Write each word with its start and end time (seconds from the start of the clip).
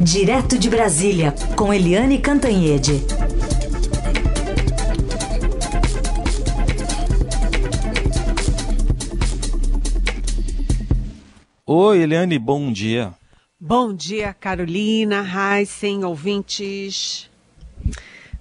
Direto 0.00 0.56
de 0.56 0.70
Brasília, 0.70 1.34
com 1.56 1.74
Eliane 1.74 2.20
Cantanhede. 2.20 2.92
Oi, 11.66 12.02
Eliane, 12.02 12.38
bom 12.38 12.72
dia. 12.72 13.12
Bom 13.58 13.92
dia, 13.92 14.32
Carolina, 14.32 15.26
Heisen, 15.26 16.04
ouvintes. 16.04 17.28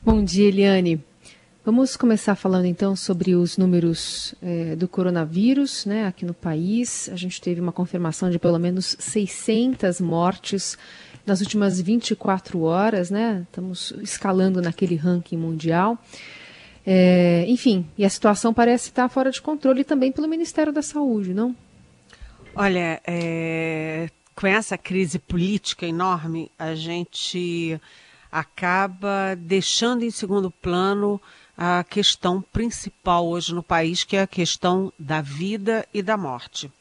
Bom 0.04 0.24
dia, 0.24 0.50
Eliane. 0.50 1.04
Vamos 1.66 1.98
começar 1.98 2.36
falando 2.36 2.66
então 2.66 2.96
sobre 2.96 3.36
os 3.36 3.58
números 3.58 4.34
é, 4.42 4.76
do 4.76 4.88
coronavírus 4.88 5.86
né, 5.86 6.06
aqui 6.06 6.24
no 6.24 6.34
país. 6.34 7.10
A 7.12 7.16
gente 7.16 7.42
teve 7.42 7.60
uma 7.60 7.74
confirmação 7.74 8.30
de 8.30 8.38
pelo 8.40 8.60
menos 8.60 8.96
600 9.00 10.00
mortes 10.00 10.78
nas 11.28 11.42
últimas 11.42 11.80
24 11.80 12.62
horas, 12.62 13.12
né? 13.12 13.46
Estamos 13.48 13.94
escalando 14.02 14.62
naquele 14.62 14.96
ranking 14.96 15.38
mundial. 15.38 16.02
É, 16.86 17.44
enfim, 17.50 17.86
e 17.98 18.06
a 18.06 18.10
situação 18.10 18.54
parece 18.54 18.88
estar 18.88 19.10
fora 19.10 19.30
de 19.30 19.42
controle 19.42 19.84
também 19.84 20.10
pelo 20.10 20.28
Ministério 20.28 20.72
da 20.72 20.82
Saúde, 20.82 21.34
não? 21.34 21.54
Olha, 22.56 23.02
é, 23.06 24.10
com 24.34 24.48
essa 24.48 24.78
crise 24.78 25.20
política 25.20 25.86
enorme, 25.86 26.50
a 26.58 26.74
gente 26.76 27.80
acaba 28.32 29.36
deixando 29.38 30.04
em 30.04 30.12
segundo 30.12 30.50
plano 30.50 31.22
a 31.58 31.84
questão 31.84 32.42
principal 32.42 33.28
hoje 33.28 33.54
no 33.54 33.64
país, 33.64 34.04
que 34.04 34.16
é 34.16 34.22
a 34.22 34.28
questão 34.28 34.94
da 34.98 35.22
vida 35.22 35.86
e 35.94 36.02
da 36.02 36.16
morte. 36.16 36.72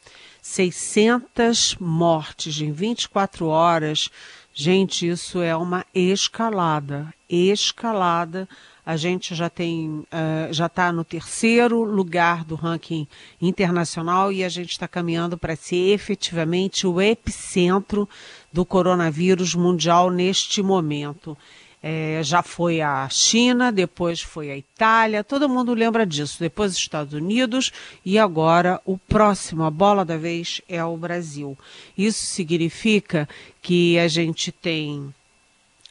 600 0.47 1.75
mortes 1.77 2.61
em 2.61 2.71
24 2.71 3.47
horas, 3.47 4.09
gente, 4.53 5.05
isso 5.05 5.41
é 5.41 5.53
uma 5.53 5.85
escalada, 5.93 7.13
escalada. 7.29 8.47
A 8.85 8.95
gente 8.95 9.35
já 9.35 9.49
tem, 9.49 9.89
uh, 9.89 10.05
já 10.51 10.67
está 10.67 10.89
no 10.93 11.03
terceiro 11.03 11.83
lugar 11.83 12.45
do 12.45 12.55
ranking 12.55 13.05
internacional 13.41 14.31
e 14.31 14.41
a 14.41 14.49
gente 14.49 14.71
está 14.71 14.87
caminhando 14.87 15.37
para 15.37 15.53
ser 15.57 15.93
efetivamente 15.93 16.87
o 16.87 17.01
epicentro 17.01 18.07
do 18.51 18.65
coronavírus 18.65 19.53
mundial 19.53 20.09
neste 20.09 20.63
momento. 20.63 21.37
É, 21.89 22.21
já 22.21 22.43
foi 22.43 22.81
a 22.81 23.07
China, 23.07 23.71
depois 23.71 24.19
foi 24.21 24.51
a 24.51 24.57
Itália, 24.57 25.23
todo 25.23 25.47
mundo 25.47 25.73
lembra 25.73 26.05
disso. 26.05 26.37
Depois 26.37 26.73
os 26.73 26.77
Estados 26.77 27.13
Unidos 27.13 27.71
e 28.03 28.19
agora 28.19 28.81
o 28.83 28.97
próximo, 28.97 29.63
a 29.63 29.71
bola 29.71 30.03
da 30.03 30.17
vez, 30.17 30.59
é 30.67 30.83
o 30.83 30.97
Brasil. 30.97 31.57
Isso 31.97 32.25
significa 32.25 33.25
que 33.61 33.97
a 33.97 34.09
gente 34.09 34.51
tem 34.51 35.15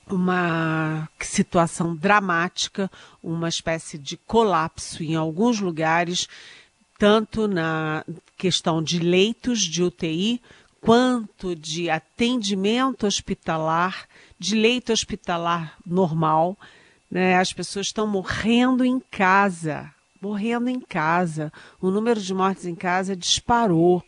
uma 0.07 1.09
situação 1.19 1.97
dramática, 1.97 2.91
uma 3.23 3.49
espécie 3.49 3.97
de 3.97 4.19
colapso 4.19 5.03
em 5.03 5.15
alguns 5.15 5.61
lugares, 5.61 6.29
tanto 6.99 7.49
na 7.49 8.05
questão 8.37 8.83
de 8.83 8.99
leitos 8.99 9.61
de 9.61 9.83
UTI, 9.83 10.43
quanto 10.79 11.57
de 11.57 11.89
atendimento 11.89 13.07
hospitalar 13.07 14.07
de 14.39 14.55
leito 14.55 14.93
hospitalar 14.93 15.77
normal. 15.85 16.57
Né? 17.11 17.37
As 17.37 17.53
pessoas 17.53 17.87
estão 17.87 18.07
morrendo 18.07 18.85
em 18.85 19.01
casa, 19.01 19.93
morrendo 20.21 20.69
em 20.69 20.81
casa. 20.81 21.53
O 21.81 21.91
número 21.91 22.21
de 22.21 22.35
mortes 22.35 22.67
em 22.67 22.75
casa 22.75 23.17
disparou. 23.17 24.03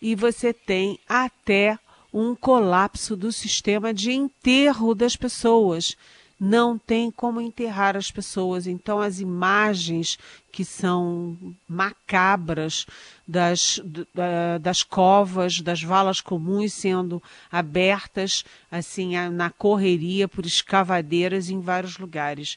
E 0.00 0.14
você 0.14 0.52
tem 0.52 0.98
até 1.08 1.78
um 2.12 2.34
colapso 2.34 3.16
do 3.16 3.30
sistema 3.30 3.94
de 3.94 4.12
enterro 4.12 4.94
das 4.94 5.16
pessoas 5.16 5.96
não 6.40 6.78
tem 6.78 7.10
como 7.10 7.38
enterrar 7.38 7.98
as 7.98 8.10
pessoas. 8.10 8.66
Então, 8.66 8.98
as 8.98 9.20
imagens 9.20 10.18
que 10.50 10.64
são 10.64 11.36
macabras 11.68 12.86
das, 13.28 13.78
das 14.60 14.82
covas, 14.82 15.60
das 15.60 15.82
valas 15.82 16.22
comuns 16.22 16.72
sendo 16.72 17.22
abertas, 17.52 18.42
assim, 18.70 19.16
na 19.28 19.50
correria 19.50 20.26
por 20.26 20.46
escavadeiras 20.46 21.50
em 21.50 21.60
vários 21.60 21.98
lugares. 21.98 22.56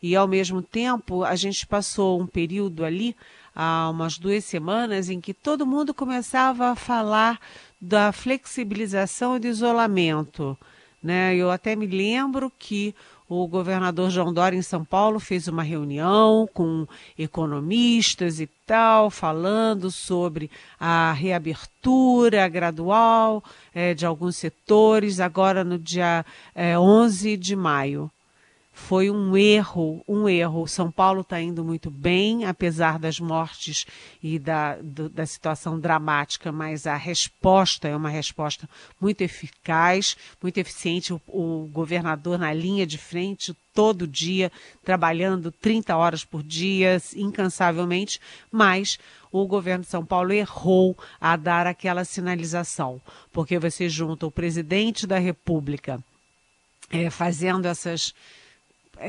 E, 0.00 0.14
ao 0.14 0.28
mesmo 0.28 0.62
tempo, 0.62 1.24
a 1.24 1.34
gente 1.34 1.66
passou 1.66 2.20
um 2.20 2.26
período 2.26 2.84
ali, 2.84 3.16
há 3.52 3.90
umas 3.90 4.16
duas 4.16 4.44
semanas, 4.44 5.10
em 5.10 5.20
que 5.20 5.34
todo 5.34 5.66
mundo 5.66 5.92
começava 5.92 6.68
a 6.68 6.76
falar 6.76 7.40
da 7.80 8.12
flexibilização 8.12 9.36
e 9.36 9.40
do 9.40 9.48
isolamento. 9.48 10.56
Né? 11.02 11.36
Eu 11.36 11.50
até 11.50 11.76
me 11.76 11.86
lembro 11.86 12.50
que 12.58 12.94
o 13.42 13.48
governador 13.48 14.10
João 14.10 14.32
Dória 14.32 14.56
em 14.56 14.62
São 14.62 14.84
Paulo 14.84 15.18
fez 15.18 15.48
uma 15.48 15.62
reunião 15.62 16.48
com 16.54 16.86
economistas 17.18 18.38
e 18.40 18.46
tal, 18.66 19.10
falando 19.10 19.90
sobre 19.90 20.50
a 20.78 21.12
reabertura 21.12 22.46
gradual 22.48 23.42
é, 23.74 23.94
de 23.94 24.06
alguns 24.06 24.36
setores, 24.36 25.20
agora 25.20 25.64
no 25.64 25.78
dia 25.78 26.24
é, 26.54 26.78
11 26.78 27.36
de 27.36 27.56
maio 27.56 28.10
foi 28.74 29.08
um 29.08 29.36
erro, 29.36 30.02
um 30.06 30.28
erro. 30.28 30.66
São 30.66 30.90
Paulo 30.90 31.20
está 31.20 31.40
indo 31.40 31.64
muito 31.64 31.90
bem, 31.90 32.44
apesar 32.44 32.98
das 32.98 33.20
mortes 33.20 33.86
e 34.20 34.36
da, 34.36 34.76
do, 34.82 35.08
da 35.08 35.24
situação 35.24 35.78
dramática, 35.78 36.50
mas 36.50 36.84
a 36.84 36.96
resposta 36.96 37.86
é 37.86 37.96
uma 37.96 38.10
resposta 38.10 38.68
muito 39.00 39.22
eficaz, 39.22 40.16
muito 40.42 40.58
eficiente. 40.58 41.12
O, 41.12 41.20
o 41.28 41.68
governador 41.72 42.36
na 42.36 42.52
linha 42.52 42.84
de 42.84 42.98
frente 42.98 43.56
todo 43.72 44.08
dia, 44.08 44.50
trabalhando 44.84 45.52
30 45.52 45.96
horas 45.96 46.24
por 46.24 46.42
dia, 46.42 47.00
incansavelmente, 47.14 48.20
mas 48.50 48.98
o 49.30 49.46
governo 49.46 49.84
de 49.84 49.90
São 49.90 50.04
Paulo 50.04 50.32
errou 50.32 50.98
a 51.20 51.36
dar 51.36 51.66
aquela 51.66 52.04
sinalização, 52.04 53.00
porque 53.32 53.56
você 53.56 53.88
junta 53.88 54.26
o 54.26 54.32
presidente 54.32 55.06
da 55.06 55.18
República 55.18 56.02
é, 56.90 57.08
fazendo 57.08 57.66
essas 57.66 58.14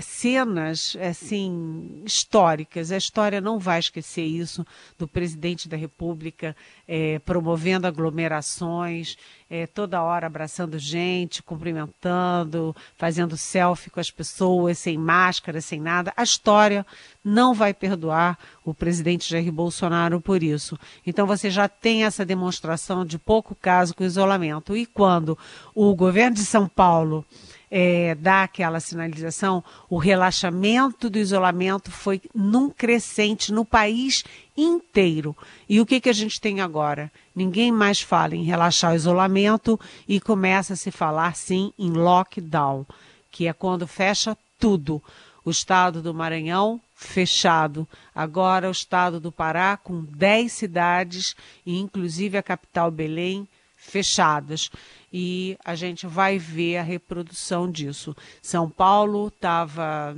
cenas 0.02 0.98
assim 1.00 2.02
históricas. 2.06 2.92
A 2.92 2.98
história 2.98 3.40
não 3.40 3.60
vai 3.60 3.80
esquecer 3.80 4.24
isso 4.24 4.66
do 4.98 5.08
presidente 5.08 5.68
da 5.68 5.78
República 5.78 6.56
é, 6.88 7.20
promovendo 7.20 7.88
aglomerações, 7.88 9.18
é, 9.50 9.68
toda 9.68 10.02
hora 10.02 10.28
abraçando 10.28 10.78
gente, 10.78 11.44
cumprimentando, 11.44 12.76
fazendo 12.98 13.38
selfie 13.38 13.90
com 13.90 14.00
as 14.00 14.12
pessoas, 14.12 14.78
sem 14.78 14.98
máscara, 14.98 15.62
sem 15.62 15.80
nada. 15.80 16.14
A 16.18 16.24
história 16.24 16.86
não 17.24 17.54
vai 17.54 17.74
perdoar 17.74 18.38
o 18.64 18.74
presidente 18.74 19.30
Jair 19.30 19.52
Bolsonaro 19.52 20.20
por 20.20 20.42
isso. 20.44 20.78
Então 21.06 21.28
você 21.28 21.50
já 21.50 21.68
tem 21.68 22.04
essa 22.04 22.26
demonstração 22.26 23.06
de 23.06 23.18
pouco 23.18 23.56
caso 23.56 23.94
com 23.96 24.04
isolamento. 24.04 24.76
E 24.76 24.86
quando 24.86 25.38
o 25.74 25.96
governo 25.96 26.36
de 26.36 26.46
São 26.46 26.68
Paulo 26.68 27.26
é, 27.78 28.16
dar 28.16 28.46
aquela 28.46 28.80
sinalização, 28.80 29.62
o 29.90 29.98
relaxamento 29.98 31.10
do 31.10 31.20
isolamento 31.20 31.92
foi 31.92 32.22
num 32.34 32.70
crescente 32.70 33.52
no 33.52 33.66
país 33.66 34.24
inteiro. 34.56 35.36
E 35.68 35.82
o 35.82 35.86
que, 35.86 36.00
que 36.00 36.08
a 36.08 36.14
gente 36.14 36.40
tem 36.40 36.62
agora? 36.62 37.12
Ninguém 37.36 37.74
mais 37.74 38.00
fala 38.00 38.34
em 38.34 38.46
relaxar 38.46 38.94
o 38.94 38.96
isolamento 38.96 39.78
e 40.08 40.22
começa 40.22 40.72
a 40.72 40.78
se 40.78 40.90
falar 40.90 41.36
sim 41.36 41.74
em 41.78 41.90
lockdown, 41.92 42.86
que 43.30 43.46
é 43.46 43.52
quando 43.52 43.86
fecha 43.86 44.38
tudo. 44.58 45.04
O 45.44 45.52
estado 45.52 46.02
do 46.02 46.14
Maranhão 46.14 46.80
fechado. 46.96 47.86
Agora 48.16 48.70
o 48.70 48.72
estado 48.72 49.20
do 49.20 49.34
Pará 49.34 49.76
com 49.76 50.02
10 50.02 50.50
cidades 50.50 51.36
e 51.66 51.78
inclusive 51.78 52.38
a 52.38 52.42
capital 52.42 52.90
Belém 52.90 53.46
fechadas. 53.86 54.70
E 55.12 55.58
a 55.64 55.76
gente 55.76 56.06
vai 56.06 56.38
ver 56.38 56.78
a 56.78 56.84
reprodução 56.84 57.72
disso. 57.72 58.16
São 58.42 58.70
Paulo 58.70 59.28
estava 59.28 60.16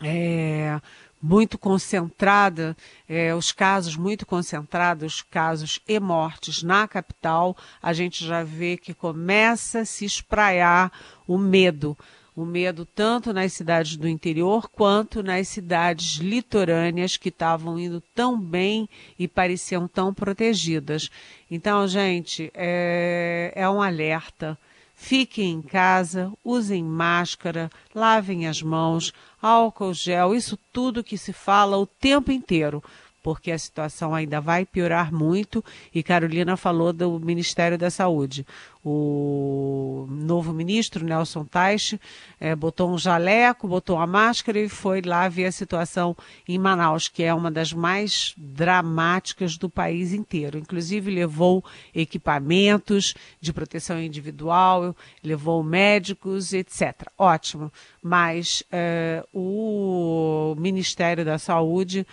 é, 0.00 0.80
muito 1.20 1.58
concentrada, 1.58 2.76
é, 3.08 3.34
os 3.34 3.50
casos 3.50 3.96
muito 3.96 4.24
concentrados, 4.24 5.22
casos 5.22 5.80
e 5.88 5.98
mortes 5.98 6.62
na 6.62 6.86
capital, 6.86 7.56
a 7.82 7.92
gente 7.92 8.24
já 8.24 8.44
vê 8.44 8.76
que 8.76 8.94
começa 8.94 9.80
a 9.80 9.84
se 9.84 10.04
espraiar 10.04 10.92
o 11.26 11.36
medo 11.36 11.96
o 12.38 12.46
medo 12.46 12.86
tanto 12.86 13.32
nas 13.32 13.52
cidades 13.52 13.96
do 13.96 14.06
interior 14.06 14.68
quanto 14.68 15.24
nas 15.24 15.48
cidades 15.48 16.18
litorâneas 16.18 17.16
que 17.16 17.30
estavam 17.30 17.76
indo 17.76 18.00
tão 18.14 18.40
bem 18.40 18.88
e 19.18 19.26
pareciam 19.26 19.88
tão 19.88 20.14
protegidas. 20.14 21.10
Então, 21.50 21.88
gente, 21.88 22.48
é, 22.54 23.52
é 23.56 23.68
um 23.68 23.82
alerta. 23.82 24.56
Fiquem 24.94 25.54
em 25.54 25.62
casa, 25.62 26.32
usem 26.44 26.84
máscara, 26.84 27.68
lavem 27.92 28.46
as 28.46 28.62
mãos, 28.62 29.12
álcool 29.42 29.92
gel, 29.92 30.32
isso 30.32 30.56
tudo 30.72 31.02
que 31.02 31.18
se 31.18 31.32
fala 31.32 31.76
o 31.76 31.86
tempo 31.86 32.30
inteiro 32.30 32.80
porque 33.28 33.52
a 33.52 33.58
situação 33.58 34.14
ainda 34.14 34.40
vai 34.40 34.64
piorar 34.64 35.12
muito. 35.12 35.62
E 35.94 36.02
Carolina 36.02 36.56
falou 36.56 36.94
do 36.94 37.20
Ministério 37.20 37.76
da 37.76 37.90
Saúde. 37.90 38.46
O 38.82 40.06
novo 40.08 40.54
ministro, 40.54 41.04
Nelson 41.04 41.44
Teich, 41.44 42.00
é, 42.40 42.56
botou 42.56 42.90
um 42.90 42.96
jaleco, 42.96 43.68
botou 43.68 43.96
uma 43.96 44.06
máscara 44.06 44.58
e 44.58 44.66
foi 44.66 45.02
lá 45.02 45.28
ver 45.28 45.44
a 45.44 45.52
situação 45.52 46.16
em 46.48 46.56
Manaus, 46.56 47.06
que 47.08 47.22
é 47.22 47.34
uma 47.34 47.50
das 47.50 47.70
mais 47.70 48.32
dramáticas 48.34 49.58
do 49.58 49.68
país 49.68 50.14
inteiro. 50.14 50.56
Inclusive, 50.56 51.10
levou 51.10 51.62
equipamentos 51.94 53.12
de 53.42 53.52
proteção 53.52 54.00
individual, 54.00 54.96
levou 55.22 55.62
médicos, 55.62 56.54
etc. 56.54 57.08
Ótimo. 57.18 57.70
Mas 58.02 58.62
é, 58.72 59.22
o 59.34 60.54
Ministério 60.56 61.26
da 61.26 61.36
Saúde 61.36 62.06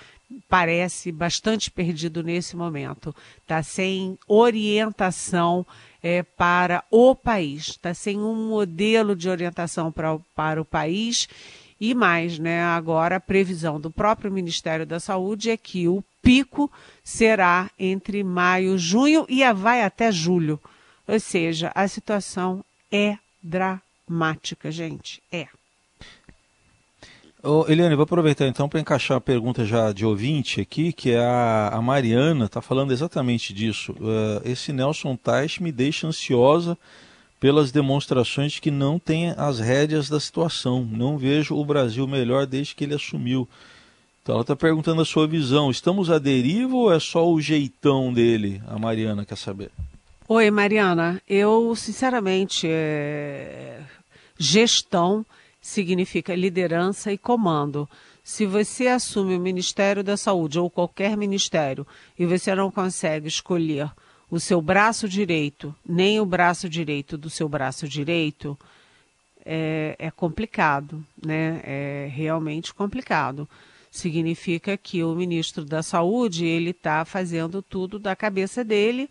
parece 0.50 1.12
bastante 1.12 1.70
perdido 1.72 2.24
nesse 2.24 2.56
momento. 2.56 3.16
Está 3.42 3.62
sem 3.64 4.18
orientação 4.28 5.66
é, 6.02 6.24
para 6.24 6.84
o 6.92 7.16
país, 7.16 7.68
está 7.68 7.94
sem 7.94 8.20
um 8.20 8.50
modelo 8.50 9.16
de 9.16 9.30
orientação 9.30 9.92
para, 9.92 10.18
para 10.36 10.62
o 10.62 10.66
país. 10.66 11.28
E 11.80 11.94
mais, 11.94 12.40
né? 12.40 12.64
Agora 12.64 13.18
a 13.18 13.20
previsão 13.20 13.80
do 13.80 13.92
próprio 13.92 14.32
Ministério 14.32 14.86
da 14.86 15.00
Saúde 15.00 15.50
é 15.50 15.58
que 15.58 15.88
o 15.88 16.04
pico 16.22 16.72
será 17.04 17.70
entre 17.78 18.24
maio, 18.24 18.78
junho 18.78 19.26
e 19.28 19.44
vai 19.54 19.84
até 19.84 20.12
julho. 20.12 20.60
Ou 21.08 21.20
seja, 21.20 21.72
a 21.76 21.88
situação 21.88 22.64
é 22.92 23.18
dramática, 23.44 24.72
gente. 24.72 25.22
É. 25.32 25.48
Ô, 27.46 27.64
Eliane, 27.70 27.94
vou 27.94 28.06
aproveitar 28.06 28.48
então 28.48 28.68
para 28.68 28.80
encaixar 28.80 29.18
a 29.18 29.22
pergunta 29.22 29.64
já 29.64 29.92
de 29.92 30.04
ouvinte 30.04 30.60
aqui, 30.60 30.92
que 30.92 31.12
é 31.12 31.20
a, 31.20 31.70
a 31.74 31.80
Mariana 31.80 32.46
está 32.46 32.60
falando 32.60 32.92
exatamente 32.92 33.54
disso. 33.54 33.92
Uh, 33.92 34.42
esse 34.44 34.74
Nelson 34.74 35.16
Tais 35.16 35.60
me 35.60 35.72
deixa 35.72 36.08
ansiosa 36.08 36.76
pelas 37.40 37.72
demonstrações 37.72 38.54
de 38.54 38.62
que 38.62 38.72
não 38.72 38.98
tem 38.98 39.30
as 39.38 39.60
rédeas 39.60 40.10
da 40.10 40.20
situação. 40.20 40.84
Não 40.92 41.20
vejo 41.20 41.56
o 41.56 41.64
Brasil 41.64 42.08
melhor 42.08 42.48
desde 42.48 42.74
que 42.74 42.84
ele 42.84 42.96
assumiu. 42.96 43.48
Então 44.24 44.34
ela 44.34 44.42
está 44.42 44.56
perguntando 44.56 45.04
a 45.04 45.06
sua 45.06 45.28
visão. 45.28 45.70
Estamos 45.70 46.10
à 46.10 46.18
deriva 46.18 46.76
ou 46.76 46.92
é 46.92 47.00
só 47.00 47.32
o 47.32 47.40
jeitão 47.40 48.12
dele? 48.12 48.60
A 48.68 48.80
Mariana 48.80 49.24
quer 49.24 49.38
saber. 49.38 49.70
Oi, 50.28 50.50
Mariana. 50.50 51.22
Eu, 51.30 51.76
sinceramente, 51.76 52.66
é... 52.68 53.82
gestão 54.36 55.24
significa 55.66 56.36
liderança 56.36 57.12
e 57.12 57.18
comando. 57.18 57.90
Se 58.24 58.46
você 58.46 58.88
assume 58.88 59.36
o 59.36 59.40
Ministério 59.40 60.04
da 60.04 60.16
Saúde 60.16 60.60
ou 60.60 60.70
qualquer 60.70 61.18
ministério 61.18 61.88
e 62.20 62.24
você 62.24 62.54
não 62.54 62.70
consegue 62.70 63.28
escolher 63.28 63.92
o 64.30 64.40
seu 64.40 64.62
braço 64.62 65.10
direito, 65.10 65.76
nem 65.84 66.20
o 66.20 66.26
braço 66.26 66.70
direito 66.70 67.18
do 67.18 67.32
seu 67.32 67.50
braço 67.50 67.88
direito, 67.88 68.56
é, 69.44 69.96
é 69.98 70.12
complicado, 70.12 71.04
né? 71.26 71.62
É 71.64 72.10
realmente 72.14 72.72
complicado. 72.72 73.50
Significa 73.90 74.78
que 74.78 75.04
o 75.04 75.16
ministro 75.16 75.66
da 75.66 75.82
Saúde 75.82 76.46
ele 76.46 76.70
está 76.70 77.04
fazendo 77.06 77.64
tudo 77.64 77.98
da 77.98 78.16
cabeça 78.16 78.64
dele 78.64 79.10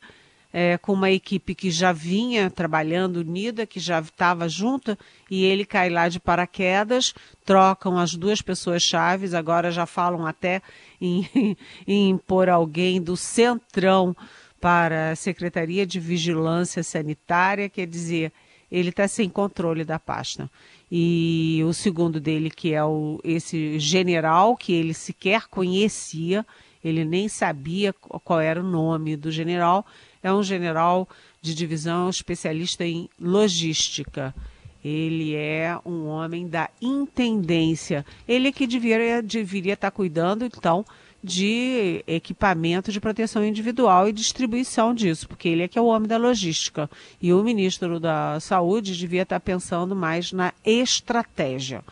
é, 0.56 0.78
com 0.78 0.92
uma 0.92 1.10
equipe 1.10 1.52
que 1.52 1.68
já 1.68 1.90
vinha 1.90 2.48
trabalhando 2.48 3.16
unida, 3.16 3.66
que 3.66 3.80
já 3.80 3.98
estava 3.98 4.48
junta, 4.48 4.96
e 5.28 5.44
ele 5.44 5.64
cai 5.64 5.90
lá 5.90 6.08
de 6.08 6.20
paraquedas, 6.20 7.12
trocam 7.44 7.98
as 7.98 8.14
duas 8.14 8.40
pessoas 8.40 8.80
chaves, 8.80 9.34
agora 9.34 9.72
já 9.72 9.84
falam 9.84 10.24
até 10.24 10.62
em, 11.00 11.28
em 11.88 12.16
pôr 12.16 12.48
alguém 12.48 13.02
do 13.02 13.16
centrão 13.16 14.16
para 14.60 15.10
a 15.10 15.16
Secretaria 15.16 15.84
de 15.84 15.98
Vigilância 15.98 16.84
Sanitária, 16.84 17.68
quer 17.68 17.88
dizer, 17.88 18.32
ele 18.70 18.90
está 18.90 19.08
sem 19.08 19.28
controle 19.28 19.84
da 19.84 19.98
pasta. 19.98 20.48
E 20.88 21.62
o 21.66 21.72
segundo 21.72 22.20
dele, 22.20 22.48
que 22.48 22.72
é 22.72 22.84
o, 22.84 23.18
esse 23.24 23.80
general, 23.80 24.56
que 24.56 24.72
ele 24.72 24.94
sequer 24.94 25.48
conhecia, 25.48 26.46
ele 26.84 27.04
nem 27.04 27.28
sabia 27.28 27.92
qual 27.92 28.40
era 28.40 28.60
o 28.60 28.70
nome 28.70 29.16
do 29.16 29.32
general, 29.32 29.84
é 30.24 30.32
um 30.32 30.42
general 30.42 31.06
de 31.40 31.54
divisão 31.54 32.08
especialista 32.08 32.84
em 32.84 33.08
logística. 33.20 34.34
Ele 34.82 35.34
é 35.34 35.78
um 35.84 36.06
homem 36.06 36.48
da 36.48 36.70
intendência. 36.80 38.04
Ele 38.26 38.48
é 38.48 38.52
que 38.52 38.66
deveria, 38.66 39.22
deveria 39.22 39.74
estar 39.74 39.90
cuidando, 39.90 40.44
então, 40.44 40.84
de 41.22 42.02
equipamento 42.06 42.90
de 42.90 43.00
proteção 43.00 43.44
individual 43.44 44.08
e 44.08 44.12
distribuição 44.12 44.94
disso, 44.94 45.28
porque 45.28 45.48
ele 45.48 45.62
é 45.62 45.68
que 45.68 45.78
é 45.78 45.82
o 45.82 45.86
homem 45.86 46.08
da 46.08 46.16
logística. 46.16 46.90
E 47.20 47.32
o 47.32 47.42
ministro 47.42 48.00
da 48.00 48.40
Saúde 48.40 48.96
devia 48.96 49.22
estar 49.22 49.40
pensando 49.40 49.94
mais 49.94 50.32
na 50.32 50.52
estratégia. 50.64 51.84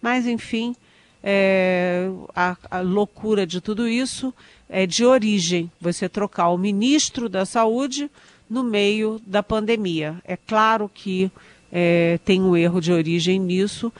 Mas, 0.00 0.26
enfim, 0.26 0.76
é, 1.22 2.08
a, 2.34 2.56
a 2.70 2.80
loucura 2.80 3.46
de 3.46 3.60
tudo 3.60 3.88
isso 3.88 4.32
é, 4.68 4.86
de 4.86 5.04
origem, 5.04 5.70
você 5.80 6.08
trocar 6.08 6.50
o 6.50 6.58
ministro 6.58 7.28
da 7.28 7.44
Saúde 7.44 8.10
no 8.48 8.62
meio 8.62 9.20
da 9.26 9.42
pandemia. 9.42 10.16
É 10.24 10.36
claro 10.36 10.90
que 10.92 11.30
é, 11.72 12.18
tem 12.24 12.40
um 12.40 12.56
erro 12.56 12.80
de 12.80 12.92
origem 12.92 13.38
nisso 13.38 13.92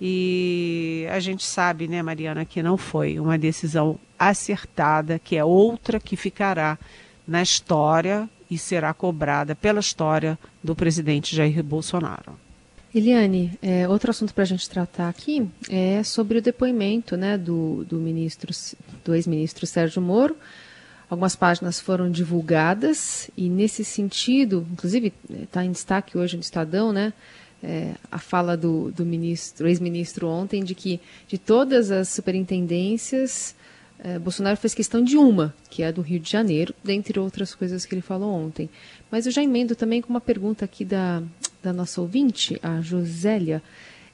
e 0.00 1.06
a 1.10 1.20
gente 1.20 1.44
sabe, 1.44 1.88
né, 1.88 2.02
Mariana, 2.02 2.44
que 2.44 2.62
não 2.62 2.76
foi 2.76 3.18
uma 3.18 3.38
decisão 3.38 3.98
acertada, 4.18 5.18
que 5.18 5.36
é 5.36 5.44
outra 5.44 6.00
que 6.00 6.16
ficará 6.16 6.78
na 7.26 7.42
história 7.42 8.28
e 8.50 8.58
será 8.58 8.92
cobrada 8.92 9.54
pela 9.54 9.80
história 9.80 10.38
do 10.62 10.74
presidente 10.74 11.34
Jair 11.34 11.62
Bolsonaro. 11.62 12.43
Eliane, 12.94 13.58
é, 13.60 13.88
outro 13.88 14.12
assunto 14.12 14.32
para 14.32 14.44
a 14.44 14.46
gente 14.46 14.70
tratar 14.70 15.08
aqui 15.08 15.48
é 15.68 16.04
sobre 16.04 16.38
o 16.38 16.42
depoimento 16.42 17.16
né, 17.16 17.36
do, 17.36 17.84
do 17.84 17.96
ministro, 17.96 18.54
do 19.04 19.12
ex-ministro 19.16 19.66
Sérgio 19.66 20.00
Moro. 20.00 20.36
Algumas 21.10 21.34
páginas 21.34 21.80
foram 21.80 22.08
divulgadas 22.08 23.28
e 23.36 23.48
nesse 23.48 23.84
sentido, 23.84 24.64
inclusive 24.70 25.12
está 25.42 25.64
em 25.64 25.72
destaque 25.72 26.16
hoje 26.16 26.36
no 26.36 26.42
Estadão, 26.42 26.92
né, 26.92 27.12
é, 27.60 27.94
a 28.12 28.18
fala 28.18 28.56
do, 28.56 28.92
do 28.92 29.04
ministro, 29.04 29.66
ex-ministro 29.66 30.28
ontem 30.28 30.62
de 30.62 30.76
que 30.76 31.00
de 31.26 31.36
todas 31.36 31.90
as 31.90 32.10
superintendências 32.10 33.56
é, 33.98 34.18
Bolsonaro 34.20 34.56
fez 34.56 34.74
questão 34.74 35.02
de 35.02 35.16
uma, 35.16 35.54
que 35.70 35.82
é 35.82 35.88
a 35.88 35.90
do 35.90 36.00
Rio 36.00 36.20
de 36.20 36.30
Janeiro, 36.30 36.74
dentre 36.84 37.18
outras 37.18 37.54
coisas 37.54 37.86
que 37.86 37.94
ele 37.94 38.02
falou 38.02 38.32
ontem. 38.32 38.68
Mas 39.10 39.26
eu 39.26 39.32
já 39.32 39.42
emendo 39.42 39.74
também 39.74 40.02
com 40.02 40.10
uma 40.10 40.20
pergunta 40.20 40.64
aqui 40.64 40.84
da 40.84 41.22
da 41.64 41.72
nossa 41.72 42.00
ouvinte, 42.00 42.58
a 42.62 42.80
Josélia. 42.80 43.62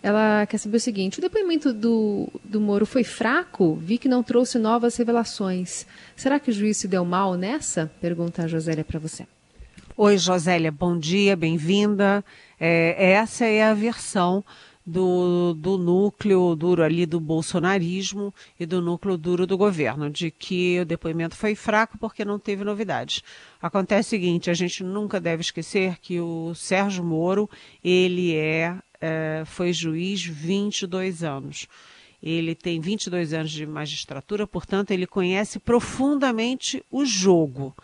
Ela 0.02 0.46
quer 0.46 0.56
saber 0.56 0.76
o 0.76 0.80
seguinte: 0.80 1.18
o 1.18 1.22
depoimento 1.22 1.72
do, 1.72 2.28
do 2.44 2.60
Moro 2.60 2.86
foi 2.86 3.04
fraco? 3.04 3.74
Vi 3.74 3.98
que 3.98 4.08
não 4.08 4.22
trouxe 4.22 4.58
novas 4.58 4.96
revelações. 4.96 5.84
Será 6.16 6.38
que 6.38 6.50
o 6.50 6.52
juiz 6.54 6.76
se 6.76 6.88
deu 6.88 7.04
mal 7.04 7.34
nessa? 7.34 7.90
Pergunta 8.00 8.44
a 8.44 8.46
Josélia 8.46 8.84
para 8.84 8.98
você. 8.98 9.26
Oi, 9.96 10.16
Josélia, 10.16 10.72
bom 10.72 10.96
dia, 10.96 11.36
bem-vinda. 11.36 12.24
É, 12.58 13.12
essa 13.12 13.44
é 13.44 13.62
a 13.64 13.74
versão 13.74 14.42
do, 14.90 15.54
do 15.54 15.78
núcleo 15.78 16.54
duro 16.56 16.82
ali 16.82 17.06
do 17.06 17.20
bolsonarismo 17.20 18.34
e 18.58 18.66
do 18.66 18.80
núcleo 18.80 19.16
duro 19.16 19.46
do 19.46 19.56
governo, 19.56 20.10
de 20.10 20.30
que 20.30 20.80
o 20.80 20.84
depoimento 20.84 21.36
foi 21.36 21.54
fraco 21.54 21.96
porque 21.98 22.24
não 22.24 22.38
teve 22.38 22.64
novidades. 22.64 23.22
Acontece 23.62 24.08
o 24.08 24.10
seguinte, 24.10 24.50
a 24.50 24.54
gente 24.54 24.82
nunca 24.82 25.20
deve 25.20 25.42
esquecer 25.42 25.98
que 25.98 26.20
o 26.20 26.54
Sérgio 26.54 27.04
Moro, 27.04 27.48
ele 27.82 28.34
é, 28.34 28.76
é 29.00 29.42
foi 29.46 29.72
juiz 29.72 30.22
22 30.22 31.22
anos. 31.22 31.66
Ele 32.22 32.54
tem 32.54 32.80
22 32.80 33.32
anos 33.32 33.50
de 33.50 33.66
magistratura, 33.66 34.46
portanto, 34.46 34.90
ele 34.90 35.06
conhece 35.06 35.58
profundamente 35.58 36.84
o 36.90 37.04
jogo 37.04 37.74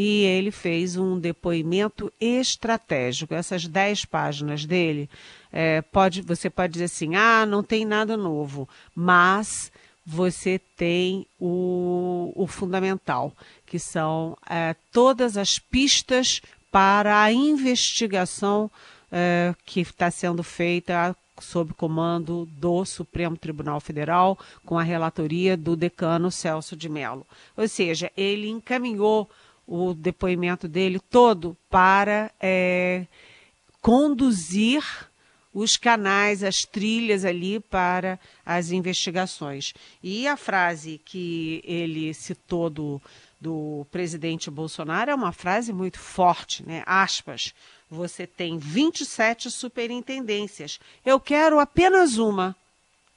e 0.00 0.22
ele 0.22 0.52
fez 0.52 0.96
um 0.96 1.18
depoimento 1.18 2.12
estratégico. 2.20 3.34
Essas 3.34 3.66
dez 3.66 4.04
páginas 4.04 4.64
dele, 4.64 5.10
é, 5.52 5.82
pode, 5.82 6.22
você 6.22 6.48
pode 6.48 6.74
dizer 6.74 6.84
assim, 6.84 7.16
ah, 7.16 7.44
não 7.44 7.64
tem 7.64 7.84
nada 7.84 8.16
novo, 8.16 8.68
mas 8.94 9.72
você 10.06 10.60
tem 10.76 11.26
o, 11.36 12.32
o 12.36 12.46
fundamental, 12.46 13.32
que 13.66 13.80
são 13.80 14.38
é, 14.48 14.76
todas 14.92 15.36
as 15.36 15.58
pistas 15.58 16.40
para 16.70 17.20
a 17.20 17.32
investigação 17.32 18.70
é, 19.10 19.52
que 19.66 19.80
está 19.80 20.12
sendo 20.12 20.44
feita 20.44 21.16
sob 21.40 21.74
comando 21.74 22.46
do 22.52 22.84
Supremo 22.84 23.36
Tribunal 23.36 23.80
Federal, 23.80 24.38
com 24.64 24.78
a 24.78 24.82
relatoria 24.84 25.56
do 25.56 25.74
decano 25.74 26.30
Celso 26.30 26.76
de 26.76 26.88
Mello. 26.88 27.26
Ou 27.56 27.66
seja, 27.66 28.12
ele 28.16 28.48
encaminhou 28.48 29.28
o 29.68 29.92
depoimento 29.92 30.66
dele 30.66 30.98
todo 30.98 31.54
para 31.68 32.30
é, 32.40 33.06
conduzir 33.82 34.82
os 35.52 35.76
canais, 35.76 36.42
as 36.42 36.64
trilhas 36.64 37.24
ali 37.24 37.60
para 37.60 38.18
as 38.46 38.70
investigações. 38.70 39.74
E 40.02 40.26
a 40.26 40.36
frase 40.36 41.00
que 41.04 41.60
ele 41.64 42.14
citou 42.14 42.70
do, 42.70 43.02
do 43.38 43.86
presidente 43.90 44.50
Bolsonaro 44.50 45.10
é 45.10 45.14
uma 45.14 45.32
frase 45.32 45.72
muito 45.72 45.98
forte, 45.98 46.64
né? 46.66 46.82
Aspas. 46.86 47.52
Você 47.90 48.26
tem 48.26 48.56
27 48.56 49.50
superintendências. 49.50 50.80
Eu 51.04 51.20
quero 51.20 51.58
apenas 51.58 52.18
uma, 52.18 52.56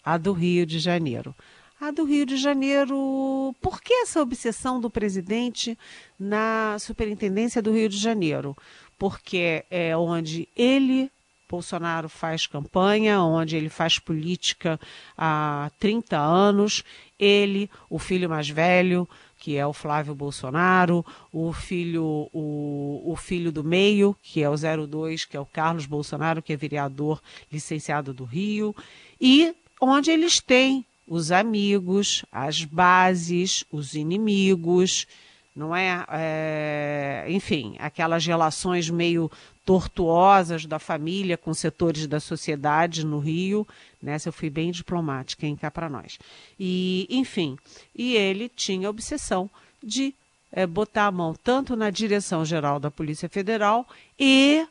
a 0.04 0.18
do 0.18 0.34
Rio 0.34 0.66
de 0.66 0.80
Janeiro. 0.80 1.34
A 1.82 1.90
do 1.90 2.04
Rio 2.04 2.28
de 2.28 2.38
Janeiro. 2.38 3.56
Por 3.60 3.82
que 3.82 3.92
essa 3.92 4.22
obsessão 4.22 4.80
do 4.80 4.88
presidente 4.88 5.76
na 6.20 6.78
superintendência 6.78 7.60
do 7.60 7.72
Rio 7.72 7.90
de 7.90 7.98
Janeiro? 7.98 8.56
Porque 9.00 9.66
é 9.72 9.98
onde 9.98 10.48
ele 10.56 11.10
Bolsonaro 11.50 12.08
faz 12.08 12.46
campanha, 12.46 13.24
onde 13.24 13.58
ele 13.58 13.68
faz 13.68 13.98
política 13.98 14.80
há 15.18 15.72
30 15.80 16.20
anos. 16.20 16.84
Ele, 17.18 17.68
o 17.90 17.98
filho 17.98 18.30
mais 18.30 18.48
velho, 18.48 19.10
que 19.40 19.58
é 19.58 19.66
o 19.66 19.74
Flávio 19.74 20.14
Bolsonaro, 20.14 21.04
o 21.34 21.52
filho, 21.52 22.30
o, 22.32 23.02
o 23.04 23.16
filho 23.16 23.52
do 23.52 23.64
meio, 23.64 24.16
que 24.22 24.44
é 24.44 24.48
o 24.48 24.56
02, 24.56 25.26
que 25.26 25.36
é 25.36 25.40
o 25.40 25.48
Carlos 25.48 25.88
Bolsonaro, 25.88 26.44
que 26.44 26.54
é 26.54 26.56
vereador 26.56 27.20
licenciado 27.52 28.14
do 28.14 28.24
Rio, 28.24 28.76
e 29.20 29.56
onde 29.82 30.12
eles 30.12 30.40
têm 30.40 30.86
os 31.12 31.30
amigos, 31.30 32.24
as 32.32 32.64
bases, 32.64 33.66
os 33.70 33.96
inimigos, 33.96 35.06
não 35.54 35.76
é? 35.76 36.06
é? 36.10 37.26
Enfim, 37.28 37.76
aquelas 37.80 38.26
relações 38.26 38.90
meio 38.90 39.30
tortuosas 39.66 40.66
da 40.66 40.80
família 40.80 41.38
com 41.38 41.54
setores 41.54 42.08
da 42.08 42.22
sociedade 42.22 43.06
no 43.06 43.20
Rio. 43.20 43.68
Nessa 44.02 44.30
eu 44.30 44.34
fui 44.34 44.50
bem 44.50 44.72
diplomática, 44.72 45.46
hein, 45.46 45.58
cá 45.58 45.70
para 45.70 45.90
nós. 45.90 46.18
E, 46.58 47.06
enfim, 47.10 47.58
e 47.94 48.16
ele 48.16 48.48
tinha 48.48 48.88
a 48.88 48.90
obsessão 48.90 49.50
de 49.84 50.16
é, 50.50 50.66
botar 50.66 51.08
a 51.08 51.12
mão 51.12 51.36
tanto 51.44 51.76
na 51.76 51.90
direção-geral 51.90 52.80
da 52.80 52.90
Polícia 52.90 53.28
Federal 53.28 53.86
e 54.18 54.66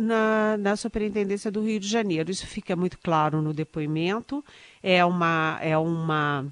na, 0.00 0.56
na 0.56 0.76
Superintendência 0.76 1.50
do 1.50 1.62
Rio 1.62 1.78
de 1.78 1.88
Janeiro. 1.88 2.30
Isso 2.30 2.46
fica 2.46 2.74
muito 2.74 2.98
claro 2.98 3.42
no 3.42 3.52
depoimento. 3.52 4.44
É 4.82 5.04
uma, 5.04 5.58
é 5.60 5.76
uma 5.76 6.46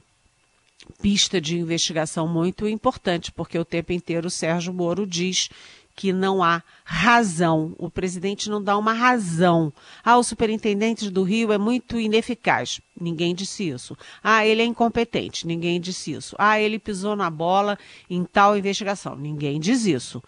pista 1.00 1.40
de 1.40 1.58
investigação 1.58 2.26
muito 2.26 2.68
importante, 2.68 3.32
porque 3.32 3.58
o 3.58 3.64
tempo 3.64 3.92
inteiro 3.92 4.26
o 4.26 4.30
Sérgio 4.30 4.72
Moro 4.72 5.06
diz 5.06 5.48
que 6.00 6.12
não 6.12 6.42
há 6.42 6.62
razão. 6.82 7.74
O 7.76 7.90
presidente 7.90 8.48
não 8.48 8.62
dá 8.62 8.76
uma 8.78 8.92
razão. 8.92 9.72
Ah, 10.02 10.16
o 10.16 10.22
superintendente 10.22 11.10
do 11.10 11.22
Rio 11.22 11.52
é 11.52 11.58
muito 11.58 12.00
ineficaz. 12.00 12.80
Ninguém 12.98 13.34
disse 13.34 13.68
isso. 13.68 13.96
Ah, 14.22 14.46
ele 14.46 14.62
é 14.62 14.64
incompetente. 14.64 15.46
Ninguém 15.46 15.78
disse 15.78 16.12
isso. 16.12 16.34
Ah, 16.38 16.58
ele 16.58 16.78
pisou 16.78 17.14
na 17.14 17.28
bola 17.28 17.78
em 18.08 18.24
tal 18.24 18.56
investigação. 18.56 19.14
Ninguém 19.14 19.60
diz 19.60 19.84
isso. 19.84 20.22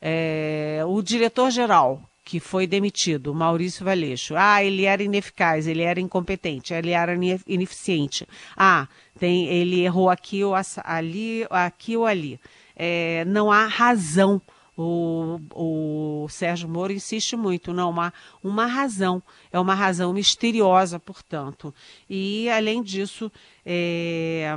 É, 0.00 0.82
o 0.86 1.02
diretor-geral, 1.02 2.00
que 2.26 2.40
foi 2.40 2.66
demitido, 2.66 3.32
Maurício 3.32 3.84
Valeixo. 3.84 4.34
Ah, 4.36 4.62
ele 4.62 4.84
era 4.84 5.00
ineficaz, 5.00 5.68
ele 5.68 5.82
era 5.82 6.00
incompetente, 6.00 6.74
ele 6.74 6.90
era 6.90 7.14
ineficiente. 7.46 8.26
Ah, 8.56 8.88
tem, 9.16 9.46
ele 9.46 9.82
errou 9.82 10.10
aqui 10.10 10.42
ou 10.42 10.52
ali, 10.82 11.46
aqui 11.48 11.96
ou 11.96 12.04
ali. 12.04 12.40
É, 12.74 13.24
não 13.26 13.52
há 13.52 13.68
razão 13.68 14.42
o, 14.76 15.38
o 15.54 16.28
Sérgio 16.28 16.68
Moro 16.68 16.92
insiste 16.92 17.36
muito, 17.36 17.72
não, 17.72 17.90
uma, 17.90 18.12
uma 18.42 18.66
razão, 18.66 19.22
é 19.52 19.58
uma 19.60 19.74
razão 19.74 20.12
misteriosa, 20.12 20.98
portanto. 20.98 21.72
E, 22.10 22.50
além 22.50 22.82
disso, 22.82 23.30
é, 23.64 24.52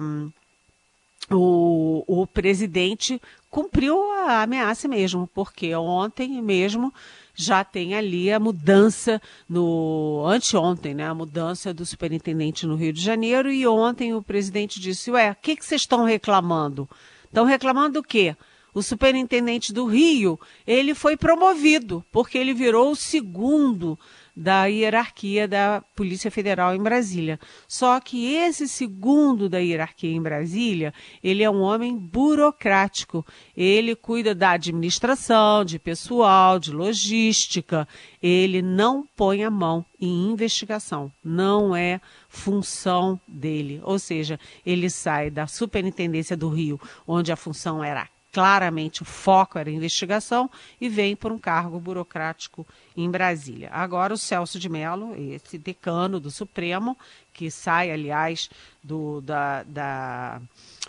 o, 1.29 2.03
o 2.07 2.25
presidente 2.25 3.21
cumpriu 3.49 4.11
a 4.11 4.43
ameaça 4.43 4.87
mesmo, 4.87 5.27
porque 5.27 5.73
ontem 5.75 6.41
mesmo 6.41 6.93
já 7.43 7.63
tem 7.63 7.95
ali 7.95 8.31
a 8.31 8.39
mudança 8.39 9.21
no 9.47 10.23
anteontem, 10.27 10.93
né, 10.93 11.07
a 11.07 11.13
mudança 11.13 11.73
do 11.73 11.85
superintendente 11.85 12.65
no 12.65 12.75
Rio 12.75 12.93
de 12.93 13.01
Janeiro 13.01 13.51
e 13.51 13.65
ontem 13.65 14.13
o 14.13 14.21
presidente 14.21 14.79
disse: 14.79 15.11
"Ué, 15.11 15.31
o 15.31 15.35
que 15.35 15.55
que 15.55 15.65
vocês 15.65 15.81
estão 15.81 16.03
reclamando? 16.03 16.89
Estão 17.25 17.45
reclamando 17.45 17.93
do 17.93 18.03
quê? 18.03 18.35
o 18.73 18.81
superintendente 18.81 19.73
do 19.73 19.85
Rio, 19.85 20.39
ele 20.65 20.93
foi 20.93 21.17
promovido, 21.17 22.03
porque 22.11 22.37
ele 22.37 22.53
virou 22.53 22.91
o 22.91 22.95
segundo 22.95 23.97
da 24.35 24.65
hierarquia 24.65 25.47
da 25.47 25.83
Polícia 25.95 26.29
Federal 26.29 26.75
em 26.75 26.81
Brasília. 26.81 27.39
Só 27.67 27.99
que 27.99 28.33
esse 28.35 28.67
segundo 28.67 29.49
da 29.49 29.59
hierarquia 29.59 30.11
em 30.11 30.21
Brasília, 30.21 30.93
ele 31.23 31.43
é 31.43 31.49
um 31.49 31.61
homem 31.61 31.97
burocrático. 31.97 33.25
Ele 33.55 33.95
cuida 33.95 34.33
da 34.35 34.51
administração, 34.51 35.65
de 35.65 35.79
pessoal, 35.79 36.59
de 36.59 36.71
logística. 36.71 37.87
Ele 38.21 38.61
não 38.61 39.05
põe 39.15 39.43
a 39.43 39.49
mão 39.49 39.85
em 39.99 40.31
investigação. 40.31 41.11
Não 41.23 41.75
é 41.75 41.99
função 42.27 43.19
dele. 43.27 43.81
Ou 43.83 43.99
seja, 43.99 44.39
ele 44.65 44.89
sai 44.89 45.29
da 45.29 45.47
Superintendência 45.47 46.37
do 46.37 46.49
Rio, 46.49 46.79
onde 47.07 47.31
a 47.31 47.35
função 47.35 47.83
era 47.83 48.07
claramente 48.31 49.01
o 49.01 49.05
foco 49.05 49.57
era 49.57 49.71
investigação 49.71 50.49
e 50.79 50.87
vem 50.87 51.15
por 51.15 51.31
um 51.31 51.39
cargo 51.39 51.79
burocrático 51.79 52.65
em 52.95 53.09
Brasília. 53.09 53.69
Agora 53.71 54.13
o 54.13 54.17
Celso 54.17 54.59
de 54.59 54.69
Mello, 54.69 55.15
esse 55.15 55.57
decano 55.57 56.19
do 56.19 56.29
Supremo, 56.29 56.97
que 57.33 57.49
sai, 57.49 57.89
aliás, 57.89 58.49
do, 58.83 59.21
da, 59.21 59.63
da, 59.63 60.41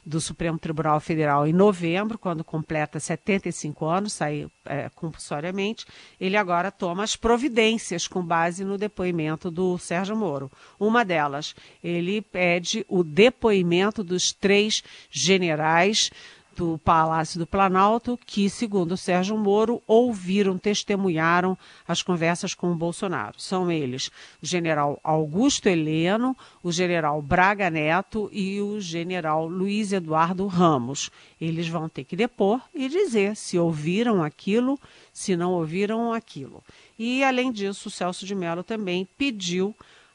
do 0.05 0.21
Supremo 0.21 0.59
Tribunal 0.59 0.99
Federal 0.99 1.47
em 1.47 1.53
novembro, 1.53 2.19
quando 2.19 2.43
completa 2.43 2.99
75 2.99 3.87
anos, 3.87 4.13
sai 4.15 4.49
é, 4.65 4.89
compulsoriamente, 4.91 5.87
ele 6.21 6.37
agora 6.37 6.71
toma 6.71 7.05
as 7.05 7.15
providências 7.15 8.09
com 8.09 8.23
base 8.23 8.65
no 8.65 8.77
depoimento 8.77 9.51
do 9.51 9.79
Sérgio 9.79 10.17
Moro. 10.17 10.51
Uma 10.79 11.05
delas, 11.05 11.55
ele 11.83 12.21
pede 12.21 12.85
o 12.89 13.05
depoimento 13.05 14.03
dos 14.03 14.33
três 14.33 14.83
generais 15.11 16.11
do 16.61 16.77
Palácio 16.77 17.39
do 17.39 17.47
Planalto, 17.47 18.19
que, 18.27 18.51
segundo 18.51 18.95
Sérgio 18.95 19.35
Moro, 19.35 19.83
ouviram, 19.87 20.59
testemunharam 20.59 21.57
as 21.89 22.03
conversas 22.03 22.53
com 22.53 22.71
o 22.71 22.75
Bolsonaro. 22.75 23.41
São 23.41 23.73
eles 23.73 24.11
o 24.43 24.47
general 24.47 25.01
Augusto 25.03 25.71
Heleno, 25.71 26.37
o 26.63 26.71
general 26.71 27.23
Braga 27.23 27.71
Neto 27.71 28.29
e 28.31 28.61
o 28.61 28.79
general 28.79 29.49
Luiz 29.49 29.91
Eduardo 29.91 30.47
Ramos. 30.47 31.11
Eles 31.41 31.67
vão 31.67 31.89
ter 31.89 32.05
que 32.05 32.15
depor 32.15 32.61
e 32.75 32.91
dizer 32.91 33.37
se 33.37 33.59
ouviram 33.59 34.23
aquilo, 34.23 34.79
se 35.15 35.35
não 35.35 35.53
ouviram 35.53 36.13
aquilo. 36.13 36.63
E, 36.99 37.25
além 37.25 37.51
disso, 37.51 37.89
o 37.89 37.91
Celso 37.91 38.27
de 38.27 38.35
Mello 38.35 38.63
também 38.63 39.09
pediu 39.17 39.75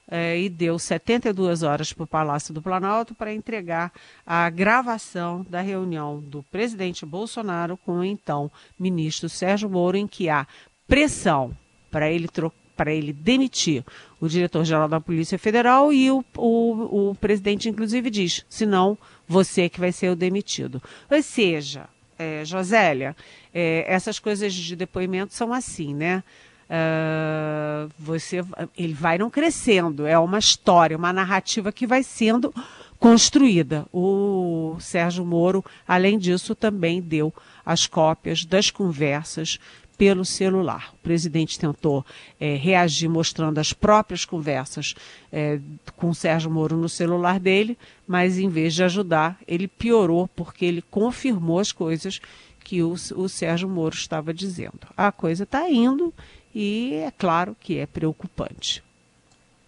é, 0.09 0.39
e 0.39 0.49
deu 0.49 0.77
72 0.77 1.63
horas 1.63 1.91
para 1.91 2.03
o 2.03 2.07
Palácio 2.07 2.53
do 2.53 2.61
Planalto 2.61 3.15
para 3.15 3.33
entregar 3.33 3.91
a 4.25 4.49
gravação 4.49 5.45
da 5.49 5.61
reunião 5.61 6.19
do 6.19 6.43
presidente 6.43 7.05
Bolsonaro 7.05 7.77
com 7.77 7.99
o 7.99 8.03
então 8.03 8.51
ministro 8.79 9.27
Sérgio 9.27 9.69
Moro, 9.69 9.97
em 9.97 10.07
que 10.07 10.29
há 10.29 10.45
pressão 10.87 11.55
para 11.89 12.09
ele 12.11 12.27
para 12.75 12.93
ele 12.93 13.13
demitir 13.13 13.85
o 14.19 14.27
diretor-geral 14.27 14.89
da 14.89 14.99
Polícia 14.99 15.39
Federal 15.39 15.93
e 15.93 16.11
o, 16.11 16.23
o, 16.37 17.11
o 17.11 17.15
presidente, 17.15 17.69
inclusive, 17.69 18.09
diz: 18.09 18.45
senão 18.49 18.97
você 19.25 19.69
que 19.69 19.79
vai 19.79 19.93
ser 19.93 20.09
o 20.09 20.15
demitido. 20.15 20.83
Ou 21.09 21.23
seja, 21.23 21.87
é, 22.19 22.43
Josélia, 22.43 23.15
é, 23.53 23.85
essas 23.87 24.19
coisas 24.19 24.53
de 24.53 24.75
depoimento 24.75 25.33
são 25.33 25.53
assim, 25.53 25.93
né? 25.93 26.23
Uh, 26.67 27.91
você 27.99 28.43
ele 28.75 28.95
vai 28.95 29.19
não 29.19 29.29
crescendo 29.29 30.07
é 30.07 30.17
uma 30.17 30.39
história 30.39 30.97
uma 30.97 31.13
narrativa 31.13 31.71
que 31.71 31.85
vai 31.85 32.01
sendo 32.01 32.51
construída 32.97 33.85
o 33.93 34.75
Sérgio 34.79 35.23
Moro 35.23 35.63
além 35.87 36.17
disso 36.17 36.55
também 36.55 36.99
deu 36.99 37.31
as 37.63 37.85
cópias 37.85 38.43
das 38.45 38.71
conversas 38.71 39.59
pelo 39.97 40.25
celular. 40.25 40.93
O 40.93 40.97
presidente 41.03 41.59
tentou 41.59 42.05
é, 42.39 42.55
reagir 42.55 43.09
mostrando 43.09 43.59
as 43.59 43.73
próprias 43.73 44.25
conversas 44.25 44.93
é, 45.31 45.59
com 45.95 46.09
o 46.09 46.15
Sérgio 46.15 46.51
Moro 46.51 46.77
no 46.77 46.89
celular 46.89 47.39
dele, 47.39 47.77
mas 48.07 48.37
em 48.37 48.49
vez 48.49 48.73
de 48.73 48.83
ajudar, 48.83 49.39
ele 49.47 49.67
piorou 49.67 50.27
porque 50.27 50.65
ele 50.65 50.81
confirmou 50.81 51.59
as 51.59 51.71
coisas 51.71 52.19
que 52.63 52.81
o, 52.81 52.93
o 53.15 53.29
Sérgio 53.29 53.69
Moro 53.69 53.95
estava 53.95 54.33
dizendo. 54.33 54.79
A 54.97 55.11
coisa 55.11 55.43
está 55.43 55.69
indo 55.69 56.13
e 56.55 56.93
é 56.93 57.11
claro 57.11 57.55
que 57.59 57.77
é 57.77 57.85
preocupante. 57.85 58.81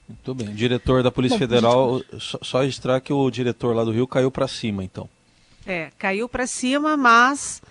Muito 0.08 0.34
bem. 0.34 0.48
O 0.48 0.54
diretor 0.54 1.04
da 1.04 1.12
Polícia 1.12 1.38
Bom, 1.38 1.40
Federal, 1.40 2.00
gente... 2.00 2.24
só, 2.24 2.40
só 2.42 2.62
registrar 2.62 3.02
que 3.02 3.12
o 3.12 3.30
diretor 3.30 3.76
lá 3.76 3.84
do 3.84 3.92
Rio 3.92 4.08
caiu 4.08 4.32
para 4.32 4.48
cima, 4.48 4.82
então. 4.84 5.10
É, 5.66 5.92
caiu 5.98 6.30
para 6.30 6.48
cima, 6.48 6.96
mas 6.96 7.62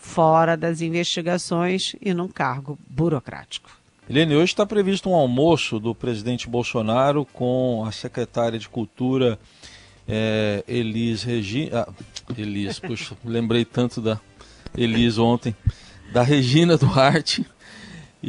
fora 0.00 0.56
das 0.56 0.80
investigações 0.80 1.94
e 2.02 2.12
num 2.12 2.26
cargo 2.26 2.76
burocrático. 2.88 3.70
Helene, 4.10 4.34
hoje 4.34 4.52
está 4.52 4.66
previsto 4.66 5.10
um 5.10 5.14
almoço 5.14 5.78
do 5.78 5.94
presidente 5.94 6.48
Bolsonaro 6.48 7.24
com 7.24 7.84
a 7.86 7.92
secretária 7.92 8.58
de 8.58 8.68
Cultura 8.68 9.38
é, 10.08 10.64
Elis 10.66 11.22
Regina. 11.22 11.82
Ah, 11.82 11.92
Elis, 12.36 12.78
puxa, 12.80 13.16
lembrei 13.24 13.64
tanto 13.64 14.00
da 14.00 14.20
Elis 14.76 15.18
ontem, 15.18 15.54
da 16.12 16.22
Regina 16.22 16.76
Duarte. 16.76 17.46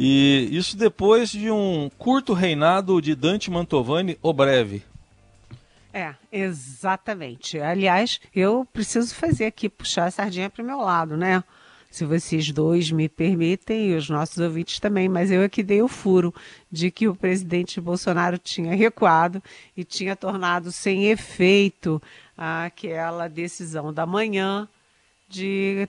E 0.00 0.48
isso 0.52 0.76
depois 0.76 1.28
de 1.28 1.50
um 1.50 1.90
curto 1.98 2.32
reinado 2.32 3.02
de 3.02 3.16
Dante 3.16 3.50
Mantovani, 3.50 4.16
o 4.22 4.32
breve. 4.32 4.84
É, 5.92 6.14
exatamente. 6.30 7.58
Aliás, 7.58 8.20
eu 8.32 8.64
preciso 8.72 9.12
fazer 9.12 9.46
aqui, 9.46 9.68
puxar 9.68 10.06
a 10.06 10.10
sardinha 10.12 10.48
para 10.48 10.62
o 10.62 10.66
meu 10.66 10.78
lado, 10.78 11.16
né? 11.16 11.42
se 11.90 12.04
vocês 12.04 12.50
dois 12.52 12.90
me 12.90 13.08
permitem, 13.08 13.90
e 13.90 13.96
os 13.96 14.08
nossos 14.08 14.38
ouvintes 14.38 14.78
também, 14.78 15.08
mas 15.08 15.30
eu 15.30 15.42
aqui 15.42 15.62
dei 15.62 15.82
o 15.82 15.88
furo 15.88 16.34
de 16.70 16.90
que 16.90 17.08
o 17.08 17.14
presidente 17.14 17.80
Bolsonaro 17.80 18.38
tinha 18.38 18.74
recuado 18.74 19.42
e 19.76 19.84
tinha 19.84 20.14
tornado 20.14 20.70
sem 20.70 21.06
efeito 21.06 22.00
aquela 22.36 23.26
decisão 23.26 23.92
da 23.92 24.06
manhã 24.06 24.68
de 25.28 25.88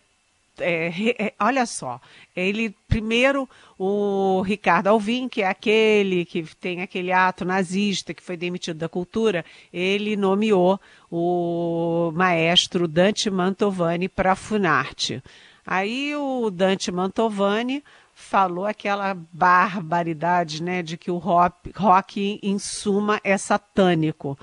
é, 0.61 0.91
é, 1.17 1.33
olha 1.39 1.65
só, 1.65 1.99
ele 2.35 2.75
primeiro 2.87 3.47
o 3.77 4.41
Ricardo 4.41 4.87
Alvim, 4.87 5.27
que 5.27 5.41
é 5.41 5.47
aquele 5.47 6.25
que 6.25 6.43
tem 6.55 6.81
aquele 6.81 7.11
ato 7.11 7.45
nazista 7.45 8.13
que 8.13 8.23
foi 8.23 8.35
demitido 8.35 8.77
da 8.77 8.89
cultura, 8.89 9.45
ele 9.71 10.15
nomeou 10.15 10.79
o 11.11 12.11
maestro 12.13 12.87
Dante 12.87 13.29
Mantovani 13.29 14.07
para 14.07 14.33
a 14.33 14.35
Funarte. 14.35 15.23
Aí 15.65 16.15
o 16.15 16.49
Dante 16.49 16.91
Mantovani 16.91 17.83
falou 18.13 18.65
aquela 18.65 19.15
barbaridade, 19.31 20.61
né, 20.61 20.83
de 20.83 20.97
que 20.97 21.09
o 21.09 21.17
rock, 21.17 21.71
rock 21.75 22.39
em 22.43 22.59
suma 22.59 23.19
é 23.23 23.37
satânico. 23.37 24.37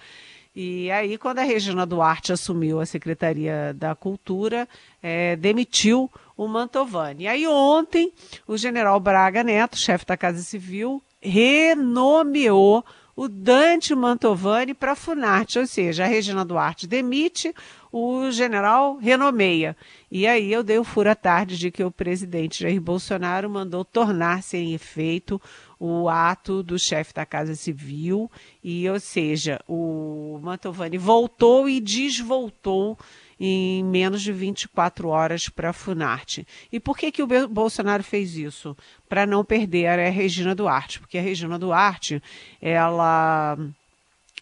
E 0.59 0.91
aí, 0.91 1.19
quando 1.19 1.41
a 1.41 1.43
Regina 1.43 1.85
Duarte 1.85 2.33
assumiu 2.33 2.81
a 2.81 2.87
Secretaria 2.87 3.75
da 3.75 3.95
Cultura, 3.95 4.67
é, 5.03 5.37
demitiu 5.37 6.11
o 6.35 6.49
Mantovani. 6.49 7.25
E 7.25 7.29
aí, 7.29 7.47
ontem, 7.47 8.11
o 8.49 8.57
general 8.57 8.99
Braga 8.99 9.45
Neto, 9.45 9.77
chefe 9.77 10.07
da 10.07 10.17
Casa 10.17 10.43
Civil, 10.43 11.03
renomeou 11.21 12.83
o 13.17 13.29
Dante 13.29 13.95
Mantovani 13.95 14.75
para 14.75 14.93
a 14.93 14.97
Funarte, 14.97 15.59
ou 15.59 15.67
seja, 15.67 16.05
a 16.05 16.07
Regina 16.07 16.45
Duarte 16.45 16.87
demite, 16.87 17.55
o 17.91 18.31
general 18.31 18.99
renomeia. 18.99 19.75
E 20.11 20.27
aí 20.27 20.53
eu 20.53 20.63
dei 20.63 20.79
o 20.79 20.85
furo 20.85 21.09
à 21.09 21.15
tarde 21.15 21.57
de 21.57 21.71
que 21.71 21.83
o 21.83 21.91
presidente 21.91 22.63
Jair 22.63 22.79
Bolsonaro 22.79 23.49
mandou 23.49 23.87
tornar 23.87 24.43
sem 24.43 24.75
efeito 24.75 25.41
o 25.81 26.11
ato 26.11 26.63
do 26.63 26.79
chefe 26.79 27.15
da 27.15 27.25
Casa 27.25 27.55
Civil, 27.55 28.31
e, 28.63 28.89
ou 28.89 29.01
seja, 29.01 29.61
o 29.67 30.39
Mantovani 30.43 30.99
voltou 30.99 31.67
e 31.67 31.81
desvoltou 31.81 32.99
em 33.39 33.85
menos 33.85 34.23
de 34.23 34.33
24 34.33 35.09
horas 35.09 35.49
para 35.49 35.71
a 35.71 35.73
Funarte. 35.73 36.47
E 36.73 36.81
por 36.81 36.97
que, 36.97 37.13
que 37.13 37.23
o 37.23 37.49
Bolsonaro 37.49 38.03
fez 38.03 38.37
isso? 38.37 38.77
Para 39.09 39.27
não 39.27 39.45
perder 39.45 39.87
a 39.87 40.11
Regina 40.11 40.55
Duarte, 40.55 41.01
porque 41.01 41.19
a 41.19 41.23
Regina 41.23 41.59
Duarte, 41.59 42.23
ela 42.61 43.59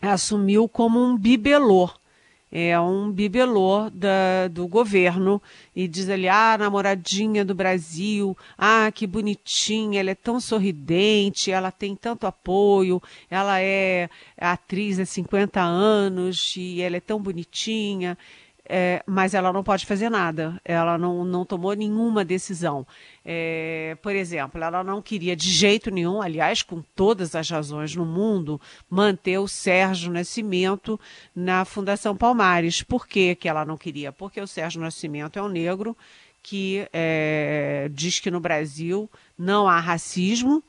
assumiu 0.01 0.69
como 0.69 1.03
um 1.03 1.17
bibelô 1.17 1.91
é 2.55 2.79
um 2.79 3.11
bibelô 3.11 3.91
da, 3.91 4.47
do 4.49 4.69
governo 4.69 5.43
e 5.75 5.89
diz 5.89 6.09
ali, 6.09 6.29
ah, 6.29 6.57
namoradinha 6.57 7.45
do 7.45 7.53
Brasil, 7.53 8.39
ah, 8.57 8.93
que 8.95 9.09
bonitinha, 9.09 9.99
ela 9.99 10.11
é 10.11 10.15
tão 10.15 10.39
sorridente, 10.39 11.51
ela 11.51 11.73
tem 11.73 11.97
tanto 11.97 12.29
apoio, 12.29 13.03
ela 13.29 13.61
é 13.61 14.09
atriz 14.39 15.01
há 15.01 15.05
50 15.05 15.61
anos 15.61 16.55
e 16.57 16.81
ela 16.81 16.97
é 16.97 17.01
tão 17.01 17.21
bonitinha 17.21 18.17
é, 18.67 19.03
mas 19.07 19.35
ela 19.35 19.53
não 19.53 19.63
pode 19.63 19.85
fazer 19.85 20.09
nada, 20.09 20.61
ela 20.65 20.97
não, 20.97 21.25
não 21.25 21.45
tomou 21.45 21.75
nenhuma 21.75 22.25
decisão. 22.25 22.87
É, 23.25 23.97
por 24.01 24.15
exemplo, 24.15 24.63
ela 24.63 24.83
não 24.83 25.03
queria 25.03 25.37
de 25.37 25.51
jeito 25.51 25.91
nenhum, 25.91 26.23
aliás, 26.23 26.63
com 26.63 26.83
todas 26.95 27.35
as 27.35 27.49
razões 27.51 27.95
no 27.95 28.07
mundo, 28.07 28.61
manter 28.89 29.39
o 29.39 29.47
Sérgio 29.47 30.11
Nascimento 30.11 30.99
na 31.35 31.65
Fundação 31.65 32.17
Palmares. 32.17 32.83
Por 32.83 33.07
que, 33.07 33.35
que 33.35 33.49
ela 33.49 33.65
não 33.65 33.77
queria? 33.77 34.11
Porque 34.13 34.41
o 34.41 34.47
Sérgio 34.47 34.81
Nascimento 34.81 35.39
é 35.39 35.43
um 35.43 35.49
negro 35.49 35.97
que 36.43 36.87
é, 36.93 37.89
diz 37.93 38.21
que 38.21 38.31
no 38.31 38.41
Brasil 38.41 39.11
não 39.37 39.67
há 39.67 39.81
racismo 39.81 40.63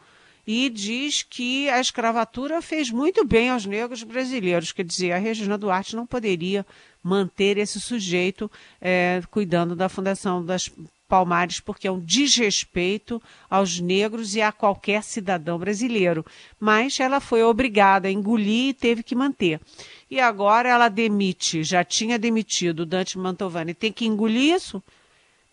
e 0.48 0.70
diz 0.70 1.24
que 1.24 1.68
a 1.70 1.80
escravatura 1.80 2.62
fez 2.62 2.92
muito 2.92 3.26
bem 3.26 3.50
aos 3.50 3.66
negros 3.66 4.04
brasileiros. 4.04 4.72
Quer 4.72 4.86
dizer, 4.86 5.12
a 5.12 5.18
Regina 5.18 5.58
Duarte 5.58 5.96
não 5.96 6.06
poderia 6.06 6.66
manter 7.06 7.60
esse 7.60 7.80
sujeito 7.80 8.50
é, 8.82 9.22
cuidando 9.30 9.76
da 9.76 9.88
Fundação 9.88 10.44
das 10.44 10.72
Palmares, 11.08 11.60
porque 11.60 11.88
é 11.88 11.92
um 11.92 12.00
desrespeito 12.00 13.22
aos 13.48 13.80
negros 13.80 14.36
e 14.36 14.42
a 14.42 14.52
qualquer 14.52 15.04
cidadão 15.04 15.60
brasileiro. 15.60 16.26
Mas 16.60 17.00
ela 17.00 17.20
foi 17.20 17.44
obrigada 17.44 18.08
a 18.08 18.12
engolir 18.12 18.70
e 18.70 18.74
teve 18.74 19.04
que 19.04 19.14
manter. 19.14 19.62
E 20.10 20.20
agora 20.20 20.68
ela 20.68 20.90
demite, 20.90 21.64
já 21.64 21.84
tinha 21.84 22.18
demitido 22.18 22.88
Dante 22.88 23.20
Mantovani, 23.20 23.76
tem 23.76 23.94
que 23.94 24.08
engolir 24.08 24.56
isso? 24.56 24.82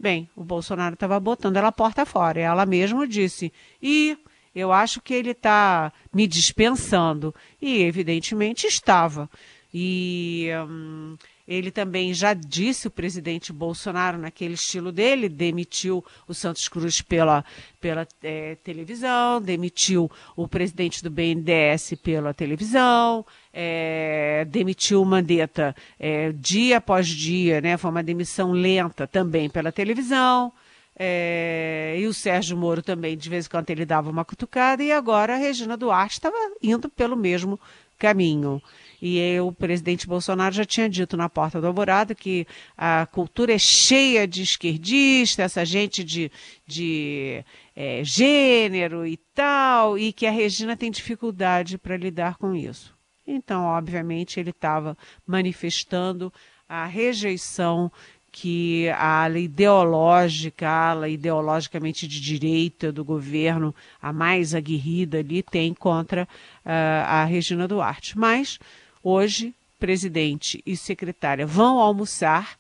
Bem, 0.01 0.31
o 0.35 0.43
Bolsonaro 0.43 0.95
estava 0.95 1.21
botando 1.21 1.59
ela 1.59 1.71
porta 1.71 2.07
fora. 2.07 2.41
Ela 2.41 2.65
mesma 2.65 3.07
disse. 3.07 3.53
E 3.81 4.17
eu 4.55 4.73
acho 4.73 5.03
que 5.03 5.13
ele 5.13 5.33
está 5.33 5.93
me 6.13 6.27
dispensando. 6.27 7.35
E, 7.61 7.83
evidentemente, 7.83 8.67
estava. 8.67 9.31
E 9.73 10.49
hum, 10.69 11.17
ele 11.47 11.71
também 11.71 12.15
já 12.15 12.35
disse, 12.35 12.87
o 12.87 12.91
presidente 12.91 13.53
Bolsonaro, 13.53 14.19
naquele 14.19 14.55
estilo 14.55 14.93
dele, 14.93 15.29
demitiu 15.29 16.05
o 16.27 16.35
Santos 16.35 16.69
Cruz 16.69 17.03
pela, 17.03 17.45
pela 17.81 18.07
é, 18.23 18.55
televisão, 18.57 19.41
demitiu 19.41 20.11
o 20.37 20.47
presidente 20.47 21.03
do 21.03 21.11
BNDES 21.11 21.95
pela 22.03 22.33
televisão, 22.33 23.27
é, 23.53 24.47
demitiu 24.49 25.03
o 25.03 25.07
Mandetta 25.07 25.75
é, 25.99 26.33
dia 26.33 26.79
após 26.79 27.09
dia, 27.09 27.61
né? 27.61 27.77
Foi 27.77 27.91
uma 27.91 28.03
demissão 28.03 28.53
lenta 28.53 29.07
também 29.07 29.51
pela 29.51 29.73
televisão. 29.73 30.53
É, 30.97 31.97
e 31.99 32.07
o 32.07 32.15
Sérgio 32.15 32.57
Moro 32.57 32.83
também, 32.83 33.17
de 33.17 33.29
vez 33.29 33.47
em 33.47 33.49
quando, 33.49 33.71
ele 33.71 33.85
dava 33.85 34.11
uma 34.11 34.25
cutucada, 34.25 34.83
e 34.83 34.93
agora 34.93 35.35
a 35.35 35.39
Regina 35.39 35.77
Duarte 35.77 36.15
estava 36.15 36.37
indo 36.63 36.89
pelo 36.89 37.17
mesmo 37.17 37.59
caminho. 37.99 38.63
E 39.05 39.41
o 39.41 39.51
presidente 39.51 40.07
Bolsonaro 40.07 40.55
já 40.55 40.65
tinha 40.65 40.89
dito 40.89 41.17
na 41.17 41.29
porta 41.29 41.61
do 41.61 41.67
Alvorada 41.67 42.15
que 42.15 42.47
a 42.79 43.05
cultura 43.07 43.53
é 43.53 43.59
cheia 43.59 44.29
de 44.29 44.43
esquerdista, 44.43 45.43
essa 45.43 45.65
gente 45.65 46.05
de, 46.05 46.31
de 46.65 47.45
é, 47.75 48.05
gênero 48.05 49.05
e 49.05 49.17
tal, 49.35 49.99
e 49.99 50.13
que 50.13 50.25
a 50.25 50.31
Regina 50.31 50.77
tem 50.77 50.89
dificuldade 50.89 51.79
para 51.79 51.97
lidar 51.97 52.37
com 52.37 52.55
isso. 52.55 52.95
Então, 53.27 53.65
obviamente, 53.65 54.39
ele 54.39 54.51
estava 54.51 54.97
manifestando 55.27 56.33
a 56.69 56.87
rejeição 56.87 57.91
que 58.31 58.89
a 58.91 59.25
ala 59.25 59.39
ideológica, 59.39 60.69
a 60.69 60.91
ala 60.91 61.09
ideologicamente 61.09 62.07
de 62.07 62.21
direita 62.21 62.93
do 62.93 63.05
governo, 63.05 63.75
a 64.01 64.13
mais 64.13 64.55
aguerrida 64.55 65.19
ali, 65.19 65.43
tem 65.43 65.75
contra 65.75 66.23
uh, 66.65 66.69
a 67.05 67.25
Regina 67.25 67.67
Duarte. 67.69 68.17
Mas 68.17 68.59
Hoje, 69.03 69.55
presidente 69.79 70.63
e 70.65 70.77
secretária 70.77 71.47
vão 71.47 71.79
almoçar 71.79 72.57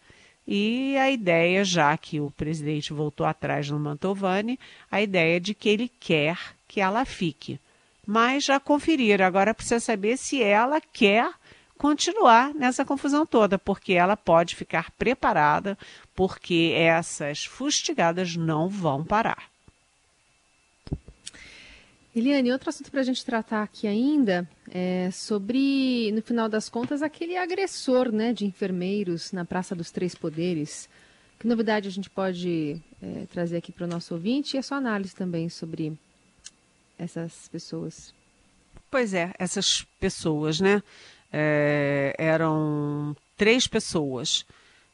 e 0.46 0.96
a 0.96 1.10
ideia, 1.10 1.64
já 1.64 1.96
que 1.96 2.18
o 2.18 2.32
presidente 2.32 2.92
voltou 2.92 3.24
atrás 3.24 3.70
no 3.70 3.78
Mantovani, 3.78 4.58
a 4.90 5.00
ideia 5.00 5.38
de 5.38 5.54
que 5.54 5.68
ele 5.68 5.90
quer 6.00 6.36
que 6.66 6.80
ela 6.80 7.04
fique. 7.04 7.60
Mas 8.04 8.44
já 8.44 8.58
conferiram, 8.58 9.24
agora 9.24 9.54
precisa 9.54 9.78
saber 9.78 10.16
se 10.16 10.42
ela 10.42 10.80
quer 10.80 11.32
continuar 11.78 12.52
nessa 12.54 12.84
confusão 12.84 13.24
toda, 13.24 13.58
porque 13.58 13.92
ela 13.92 14.16
pode 14.16 14.56
ficar 14.56 14.90
preparada, 14.92 15.78
porque 16.14 16.72
essas 16.76 17.44
fustigadas 17.44 18.34
não 18.34 18.68
vão 18.68 19.04
parar. 19.04 19.51
Eliane, 22.14 22.52
outro 22.52 22.68
assunto 22.68 22.90
para 22.90 23.00
a 23.00 23.04
gente 23.04 23.24
tratar 23.24 23.62
aqui 23.62 23.86
ainda 23.86 24.46
é 24.70 25.10
sobre, 25.10 26.12
no 26.12 26.20
final 26.20 26.46
das 26.46 26.68
contas, 26.68 27.00
aquele 27.00 27.38
agressor 27.38 28.12
né, 28.12 28.34
de 28.34 28.44
enfermeiros 28.44 29.32
na 29.32 29.46
Praça 29.46 29.74
dos 29.74 29.90
Três 29.90 30.14
Poderes. 30.14 30.90
Que 31.38 31.46
novidade 31.46 31.88
a 31.88 31.90
gente 31.90 32.10
pode 32.10 32.78
é, 33.02 33.26
trazer 33.32 33.56
aqui 33.56 33.72
para 33.72 33.86
o 33.86 33.88
nosso 33.88 34.12
ouvinte 34.12 34.56
e 34.56 34.58
a 34.58 34.62
sua 34.62 34.76
análise 34.76 35.14
também 35.14 35.48
sobre 35.48 35.96
essas 36.98 37.48
pessoas? 37.48 38.12
Pois 38.90 39.14
é, 39.14 39.32
essas 39.38 39.86
pessoas, 39.98 40.60
né? 40.60 40.82
É, 41.32 42.14
eram 42.18 43.16
três 43.38 43.66
pessoas 43.66 44.44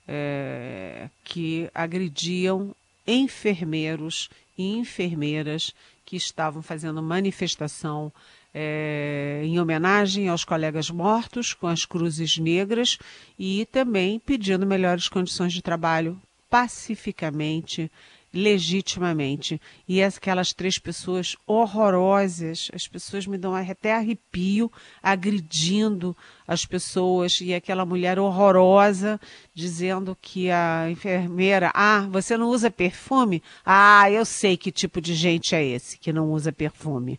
é, 0.07 1.11
que 1.24 1.68
agrediam 1.74 2.72
enfermeiros 3.04 4.31
e 4.57 4.76
enfermeiras 4.76 5.74
que 6.09 6.16
estavam 6.16 6.62
fazendo 6.62 7.03
manifestação 7.03 8.11
é, 8.55 9.42
em 9.44 9.61
homenagem 9.61 10.27
aos 10.31 10.42
colegas 10.42 10.88
mortos 10.88 11.53
com 11.53 11.66
as 11.66 11.85
cruzes 11.85 12.38
negras 12.38 12.97
e 13.38 13.66
também 13.71 14.18
pedindo 14.18 14.64
melhores 14.64 15.07
condições 15.07 15.53
de 15.53 15.61
trabalho 15.61 16.18
pacificamente, 16.49 17.92
legitimamente. 18.33 19.61
E 19.87 20.03
aquelas 20.03 20.53
três 20.53 20.79
pessoas 20.79 21.37
horrorosas, 21.47 22.71
as 22.75 22.87
pessoas 22.87 23.27
me 23.27 23.38
dão 23.38 23.55
até 23.55 23.95
arrepio, 23.95 24.71
agredindo 25.03 26.17
as 26.47 26.64
pessoas, 26.64 27.41
e 27.41 27.55
aquela 27.55 27.85
mulher 27.85 28.19
horrorosa 28.19 29.21
dizendo 29.55 30.17
que 30.21 30.51
a 30.51 30.91
enfermeira, 30.91 31.71
ah, 31.75 32.07
você 32.11 32.37
não 32.37 32.49
usa 32.49 32.71
perfume? 32.71 33.43
Ah, 33.64 34.11
eu 34.11 34.25
sei 34.25 34.57
que 34.57 34.71
tipo 34.71 35.01
de 35.01 35.14
gente 35.14 35.55
é 35.55 35.64
esse 35.64 35.99
que 35.99 36.12
não 36.12 36.31
usa 36.31 36.53
perfume. 36.53 37.19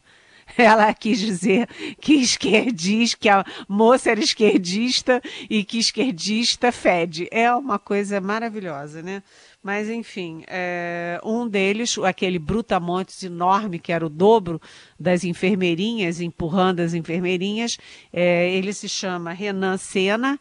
Ela 0.58 0.94
quis 0.94 1.20
dizer 1.20 1.68
que 2.00 2.14
esquerdista, 2.14 3.18
que 3.20 3.30
a 3.30 3.46
moça 3.68 4.12
era 4.12 4.20
esquerdista 4.20 5.22
e 5.50 5.64
que 5.64 5.78
esquerdista 5.78 6.72
fede. 6.72 7.28
É 7.32 7.54
uma 7.54 7.78
coisa 7.78 8.20
maravilhosa, 8.20 9.02
né? 9.02 9.24
Mas, 9.62 9.90
enfim, 9.90 10.44
é, 10.48 11.20
um 11.24 11.48
deles, 11.48 11.98
aquele 11.98 12.40
brutamontes 12.40 13.22
enorme, 13.24 13.78
que 13.78 13.92
era 13.92 14.06
o 14.06 14.10
dobro 14.10 14.62
das 14.98 15.24
enfermeirinhas, 15.24 16.22
empurrando 16.22 16.80
as 16.80 16.94
enfermeirinhas, 16.94 17.78
é, 18.14 18.50
ele 18.50 18.72
se 18.72 18.88
chama 18.88 19.34
Renan 19.34 19.78
Sena 19.78 20.40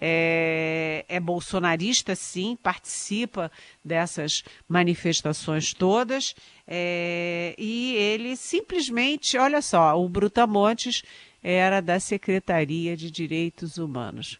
é, 0.00 1.04
é 1.08 1.20
bolsonarista, 1.20 2.16
sim, 2.16 2.56
participa 2.60 3.52
dessas 3.84 4.42
manifestações 4.66 5.74
todas. 5.74 6.34
É, 6.66 7.54
e 7.58 7.94
ele 7.96 8.34
simplesmente, 8.36 9.36
olha 9.36 9.60
só, 9.60 10.00
o 10.00 10.08
Brutamontes 10.08 11.02
era 11.42 11.80
da 11.80 12.00
Secretaria 12.00 12.96
de 12.96 13.10
Direitos 13.10 13.76
Humanos. 13.76 14.38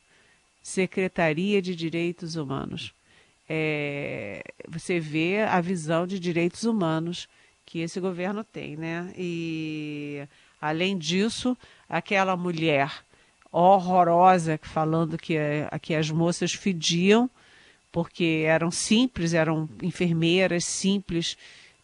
Secretaria 0.62 1.60
de 1.60 1.76
Direitos 1.76 2.36
Humanos. 2.36 2.94
É, 3.52 4.44
você 4.68 5.00
vê 5.00 5.42
a 5.42 5.60
visão 5.60 6.06
de 6.06 6.20
direitos 6.20 6.62
humanos 6.62 7.28
que 7.66 7.80
esse 7.80 7.98
governo 7.98 8.44
tem, 8.44 8.76
né? 8.76 9.12
E 9.18 10.22
além 10.60 10.96
disso, 10.96 11.56
aquela 11.88 12.36
mulher 12.36 12.92
horrorosa 13.50 14.56
falando 14.62 15.18
que, 15.18 15.34
que 15.82 15.96
as 15.96 16.08
moças 16.12 16.52
fediam 16.52 17.28
porque 17.90 18.44
eram 18.46 18.70
simples, 18.70 19.34
eram 19.34 19.68
enfermeiras 19.82 20.64
simples, 20.64 21.36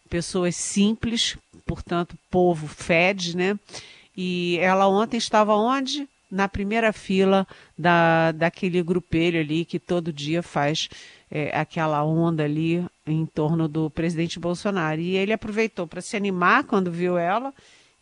pessoas 0.09 0.55
simples, 0.55 1.37
portanto, 1.65 2.17
povo 2.31 2.65
fede, 2.65 3.35
né? 3.35 3.59
E 4.15 4.57
ela 4.61 4.87
ontem 4.87 5.17
estava 5.17 5.53
onde? 5.53 6.07
Na 6.31 6.47
primeira 6.47 6.91
fila 6.91 7.47
da, 7.77 8.31
daquele 8.31 8.81
grupelho 8.81 9.39
ali 9.39 9.63
que 9.65 9.79
todo 9.79 10.13
dia 10.13 10.41
faz 10.41 10.89
é, 11.29 11.57
aquela 11.57 12.03
onda 12.03 12.43
ali 12.43 12.85
em 13.05 13.25
torno 13.25 13.67
do 13.67 13.89
presidente 13.89 14.39
Bolsonaro. 14.39 14.99
E 14.99 15.15
ele 15.15 15.33
aproveitou 15.33 15.87
para 15.87 16.01
se 16.01 16.15
animar 16.15 16.63
quando 16.63 16.91
viu 16.91 17.17
ela 17.17 17.53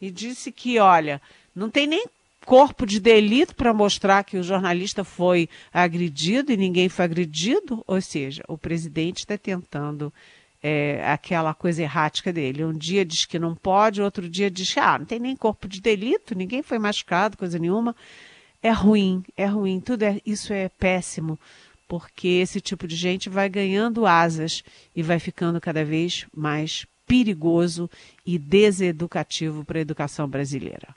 e 0.01 0.11
disse 0.11 0.51
que, 0.51 0.79
olha, 0.79 1.21
não 1.55 1.69
tem 1.69 1.87
nem 1.87 2.05
corpo 2.45 2.85
de 2.85 2.99
delito 2.99 3.55
para 3.55 3.73
mostrar 3.73 4.23
que 4.23 4.37
o 4.37 4.43
jornalista 4.43 5.03
foi 5.03 5.49
agredido 5.73 6.51
e 6.51 6.57
ninguém 6.57 6.87
foi 6.87 7.05
agredido? 7.05 7.83
Ou 7.87 7.99
seja, 7.99 8.43
o 8.47 8.57
presidente 8.57 9.19
está 9.19 9.37
tentando 9.37 10.13
é, 10.61 11.01
aquela 11.07 11.53
coisa 11.53 11.81
errática 11.81 12.31
dele. 12.31 12.63
Um 12.63 12.77
dia 12.77 13.03
diz 13.03 13.25
que 13.25 13.39
não 13.39 13.55
pode, 13.55 14.01
outro 14.01 14.29
dia 14.29 14.49
diz 14.49 14.73
que 14.73 14.79
ah, 14.79 14.99
não 14.99 15.05
tem 15.05 15.19
nem 15.19 15.35
corpo 15.35 15.67
de 15.67 15.81
delito, 15.81 16.35
ninguém 16.35 16.61
foi 16.61 16.77
machucado, 16.77 17.37
coisa 17.37 17.57
nenhuma. 17.57 17.95
É 18.61 18.71
ruim, 18.71 19.23
é 19.37 19.45
ruim, 19.45 19.79
tudo 19.79 20.03
é, 20.03 20.19
isso 20.25 20.51
é 20.51 20.69
péssimo, 20.69 21.37
porque 21.87 22.27
esse 22.27 22.59
tipo 22.59 22.87
de 22.87 22.95
gente 22.95 23.29
vai 23.29 23.49
ganhando 23.49 24.05
asas 24.05 24.63
e 24.95 25.03
vai 25.03 25.19
ficando 25.19 25.61
cada 25.61 25.83
vez 25.83 26.25
mais 26.35 26.85
perigoso 27.05 27.89
e 28.25 28.37
deseducativo 28.37 29.63
para 29.63 29.79
a 29.79 29.81
educação 29.81 30.27
brasileira. 30.27 30.95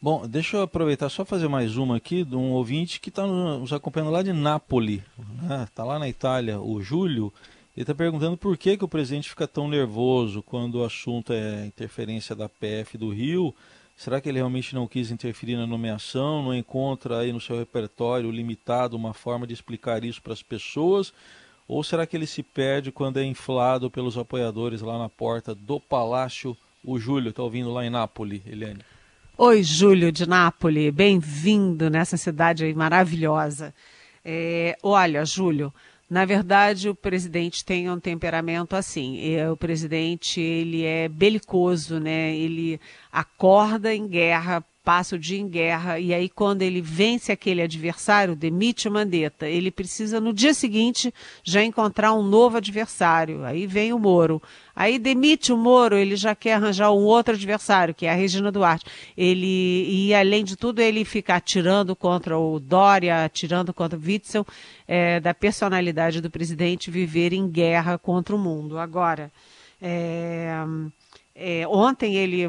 Bom, 0.00 0.26
deixa 0.26 0.56
eu 0.56 0.62
aproveitar 0.62 1.08
só 1.08 1.24
fazer 1.24 1.46
mais 1.46 1.76
uma 1.76 1.96
aqui 1.96 2.24
de 2.24 2.34
um 2.34 2.50
ouvinte 2.50 2.98
que 2.98 3.08
está 3.08 3.24
nos 3.24 3.72
acompanhando 3.72 4.10
lá 4.10 4.20
de 4.20 4.32
Nápoles, 4.32 5.00
está 5.00 5.58
né? 5.58 5.68
Tá 5.72 5.84
lá 5.84 5.96
na 5.96 6.08
Itália, 6.08 6.60
o 6.60 6.82
Júlio. 6.82 7.32
Ele 7.76 7.84
está 7.84 7.94
perguntando 7.94 8.36
por 8.36 8.58
que, 8.58 8.76
que 8.76 8.84
o 8.84 8.88
presidente 8.88 9.30
fica 9.30 9.46
tão 9.46 9.68
nervoso 9.68 10.42
quando 10.42 10.80
o 10.80 10.84
assunto 10.84 11.32
é 11.32 11.64
interferência 11.66 12.34
da 12.34 12.48
PF 12.48 12.98
do 12.98 13.10
Rio. 13.10 13.54
Será 13.96 14.20
que 14.20 14.28
ele 14.28 14.38
realmente 14.38 14.74
não 14.74 14.86
quis 14.86 15.10
interferir 15.10 15.56
na 15.56 15.66
nomeação? 15.66 16.42
Não 16.42 16.54
encontra 16.54 17.18
aí 17.18 17.32
no 17.32 17.40
seu 17.40 17.58
repertório 17.58 18.30
limitado 18.30 18.96
uma 18.96 19.14
forma 19.14 19.46
de 19.46 19.54
explicar 19.54 20.04
isso 20.04 20.22
para 20.22 20.32
as 20.32 20.42
pessoas? 20.42 21.12
Ou 21.68 21.84
será 21.84 22.06
que 22.06 22.16
ele 22.16 22.26
se 22.26 22.42
perde 22.42 22.90
quando 22.90 23.18
é 23.18 23.24
inflado 23.24 23.90
pelos 23.90 24.18
apoiadores 24.18 24.80
lá 24.80 24.98
na 24.98 25.08
porta 25.08 25.54
do 25.54 25.78
Palácio? 25.78 26.56
O 26.84 26.98
Júlio 26.98 27.30
está 27.30 27.42
ouvindo 27.42 27.72
lá 27.72 27.84
em 27.84 27.90
Nápoles, 27.90 28.42
Eliane. 28.44 28.80
Oi, 29.38 29.62
Júlio 29.62 30.12
de 30.12 30.28
Nápoles, 30.28 30.92
bem-vindo 30.92 31.88
nessa 31.88 32.16
cidade 32.16 32.72
maravilhosa. 32.74 33.72
É, 34.24 34.76
olha, 34.82 35.24
Júlio, 35.24 35.72
na 36.12 36.26
verdade 36.26 36.90
o 36.90 36.94
presidente 36.94 37.64
tem 37.64 37.90
um 37.90 37.98
temperamento 37.98 38.76
assim. 38.76 39.34
É, 39.34 39.50
o 39.50 39.56
presidente 39.56 40.42
ele 40.42 40.84
é 40.84 41.08
belicoso, 41.08 41.98
né? 41.98 42.36
Ele 42.36 42.78
acorda 43.10 43.94
em 43.94 44.06
guerra 44.06 44.62
passa 44.84 45.14
o 45.14 45.18
dia 45.18 45.38
em 45.38 45.48
guerra 45.48 45.98
e 45.98 46.12
aí 46.12 46.28
quando 46.28 46.62
ele 46.62 46.80
vence 46.80 47.30
aquele 47.30 47.62
adversário, 47.62 48.34
demite 48.34 48.88
o 48.88 48.92
Mandetta, 48.92 49.48
ele 49.48 49.70
precisa 49.70 50.20
no 50.20 50.32
dia 50.32 50.52
seguinte 50.52 51.14
já 51.44 51.62
encontrar 51.62 52.12
um 52.14 52.22
novo 52.22 52.56
adversário. 52.56 53.44
Aí 53.44 53.66
vem 53.66 53.92
o 53.92 53.98
Moro. 53.98 54.42
Aí 54.74 54.98
demite 54.98 55.52
o 55.52 55.56
Moro, 55.56 55.96
ele 55.96 56.16
já 56.16 56.34
quer 56.34 56.54
arranjar 56.54 56.90
um 56.90 57.04
outro 57.04 57.34
adversário, 57.34 57.94
que 57.94 58.06
é 58.06 58.10
a 58.10 58.14
Regina 58.14 58.50
Duarte. 58.50 58.86
Ele 59.16 59.86
e 59.88 60.14
além 60.14 60.44
de 60.44 60.56
tudo 60.56 60.80
ele 60.80 61.04
fica 61.04 61.36
atirando 61.36 61.94
contra 61.94 62.38
o 62.38 62.58
Dória, 62.58 63.24
atirando 63.24 63.72
contra 63.72 63.98
o 63.98 64.02
Witzel, 64.02 64.46
é, 64.88 65.20
da 65.20 65.32
personalidade 65.32 66.20
do 66.20 66.30
presidente 66.30 66.90
viver 66.90 67.32
em 67.32 67.48
guerra 67.48 67.98
contra 67.98 68.34
o 68.34 68.38
mundo. 68.38 68.78
Agora, 68.78 69.30
é, 69.80 70.54
é, 71.34 71.66
ontem 71.68 72.16
ele 72.16 72.48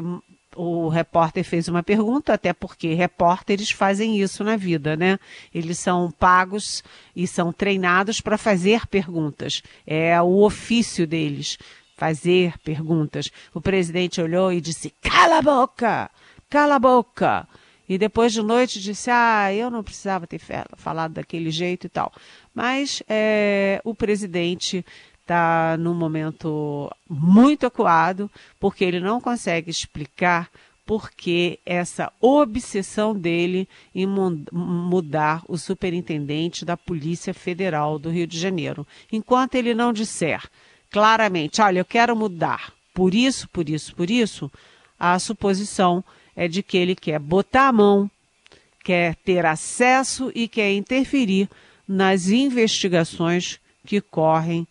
o 0.56 0.88
repórter 0.88 1.44
fez 1.44 1.68
uma 1.68 1.82
pergunta, 1.82 2.32
até 2.32 2.52
porque 2.52 2.94
repórteres 2.94 3.70
fazem 3.70 4.20
isso 4.20 4.42
na 4.44 4.56
vida, 4.56 4.96
né? 4.96 5.18
Eles 5.54 5.78
são 5.78 6.10
pagos 6.10 6.82
e 7.14 7.26
são 7.26 7.52
treinados 7.52 8.20
para 8.20 8.38
fazer 8.38 8.86
perguntas. 8.86 9.62
É 9.86 10.20
o 10.20 10.42
ofício 10.42 11.06
deles, 11.06 11.58
fazer 11.96 12.58
perguntas. 12.58 13.30
O 13.52 13.60
presidente 13.60 14.20
olhou 14.20 14.52
e 14.52 14.60
disse: 14.60 14.92
cala 15.00 15.38
a 15.38 15.42
boca! 15.42 16.10
Cala 16.48 16.76
a 16.76 16.78
boca! 16.78 17.48
E 17.88 17.98
depois 17.98 18.32
de 18.32 18.42
noite 18.42 18.80
disse: 18.80 19.10
Ah, 19.10 19.52
eu 19.52 19.70
não 19.70 19.82
precisava 19.82 20.26
ter 20.26 20.40
falado 20.76 21.14
daquele 21.14 21.50
jeito 21.50 21.86
e 21.86 21.90
tal. 21.90 22.12
Mas 22.54 23.02
é, 23.08 23.80
o 23.84 23.94
presidente 23.94 24.84
está 25.24 25.76
num 25.78 25.94
momento 25.94 26.90
muito 27.08 27.66
acuado, 27.66 28.30
porque 28.60 28.84
ele 28.84 29.00
não 29.00 29.20
consegue 29.20 29.70
explicar 29.70 30.50
por 30.86 31.10
que 31.10 31.58
essa 31.64 32.12
obsessão 32.20 33.14
dele 33.18 33.66
em 33.94 34.06
mudar 34.06 35.42
o 35.48 35.56
superintendente 35.56 36.62
da 36.62 36.76
Polícia 36.76 37.32
Federal 37.32 37.98
do 37.98 38.10
Rio 38.10 38.26
de 38.26 38.38
Janeiro. 38.38 38.86
Enquanto 39.10 39.54
ele 39.54 39.72
não 39.72 39.94
disser 39.94 40.42
claramente, 40.90 41.62
olha, 41.62 41.78
eu 41.78 41.84
quero 41.86 42.14
mudar 42.14 42.72
por 42.92 43.14
isso, 43.14 43.48
por 43.48 43.68
isso, 43.68 43.96
por 43.96 44.10
isso, 44.10 44.52
a 45.00 45.18
suposição 45.18 46.04
é 46.36 46.46
de 46.46 46.62
que 46.62 46.76
ele 46.76 46.94
quer 46.94 47.18
botar 47.18 47.68
a 47.68 47.72
mão, 47.72 48.10
quer 48.84 49.16
ter 49.16 49.46
acesso 49.46 50.30
e 50.34 50.46
quer 50.46 50.70
interferir 50.74 51.48
nas 51.88 52.28
investigações 52.28 53.58
que 53.86 54.02
correm 54.02 54.66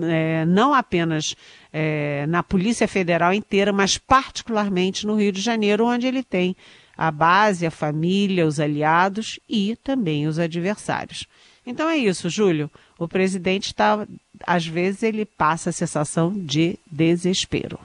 é, 0.00 0.44
não 0.44 0.74
apenas 0.74 1.34
é, 1.72 2.26
na 2.26 2.42
Polícia 2.42 2.88
Federal 2.88 3.32
inteira, 3.32 3.72
mas 3.72 3.98
particularmente 3.98 5.06
no 5.06 5.16
Rio 5.16 5.32
de 5.32 5.40
Janeiro, 5.40 5.86
onde 5.86 6.06
ele 6.06 6.22
tem 6.22 6.56
a 6.96 7.10
base, 7.10 7.64
a 7.64 7.70
família, 7.70 8.46
os 8.46 8.58
aliados 8.58 9.38
e 9.48 9.76
também 9.76 10.26
os 10.26 10.38
adversários. 10.38 11.26
Então 11.64 11.88
é 11.88 11.96
isso, 11.96 12.28
Júlio. 12.28 12.70
O 12.98 13.06
presidente 13.06 13.66
está, 13.66 14.06
às 14.46 14.66
vezes, 14.66 15.02
ele 15.02 15.24
passa 15.24 15.70
a 15.70 15.72
sensação 15.72 16.32
de 16.32 16.78
desespero. 16.90 17.78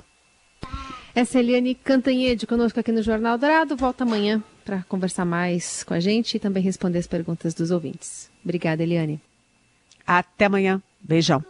Essa 1.13 1.37
é 1.37 1.41
Eliane 1.41 1.75
Cantanhede 1.75 2.47
conosco 2.47 2.79
aqui 2.79 2.91
no 2.91 3.03
Jornal 3.03 3.37
Dourado. 3.37 3.75
Volta 3.75 4.03
amanhã 4.03 4.43
para 4.65 4.81
conversar 4.83 5.25
mais 5.25 5.83
com 5.83 5.93
a 5.93 5.99
gente 5.99 6.35
e 6.35 6.39
também 6.39 6.63
responder 6.63 6.97
as 6.97 7.07
perguntas 7.07 7.53
dos 7.53 7.69
ouvintes. 7.69 8.31
Obrigada, 8.43 8.81
Eliane. 8.81 9.21
Até 10.07 10.45
amanhã. 10.45 10.81
Beijão. 10.99 11.43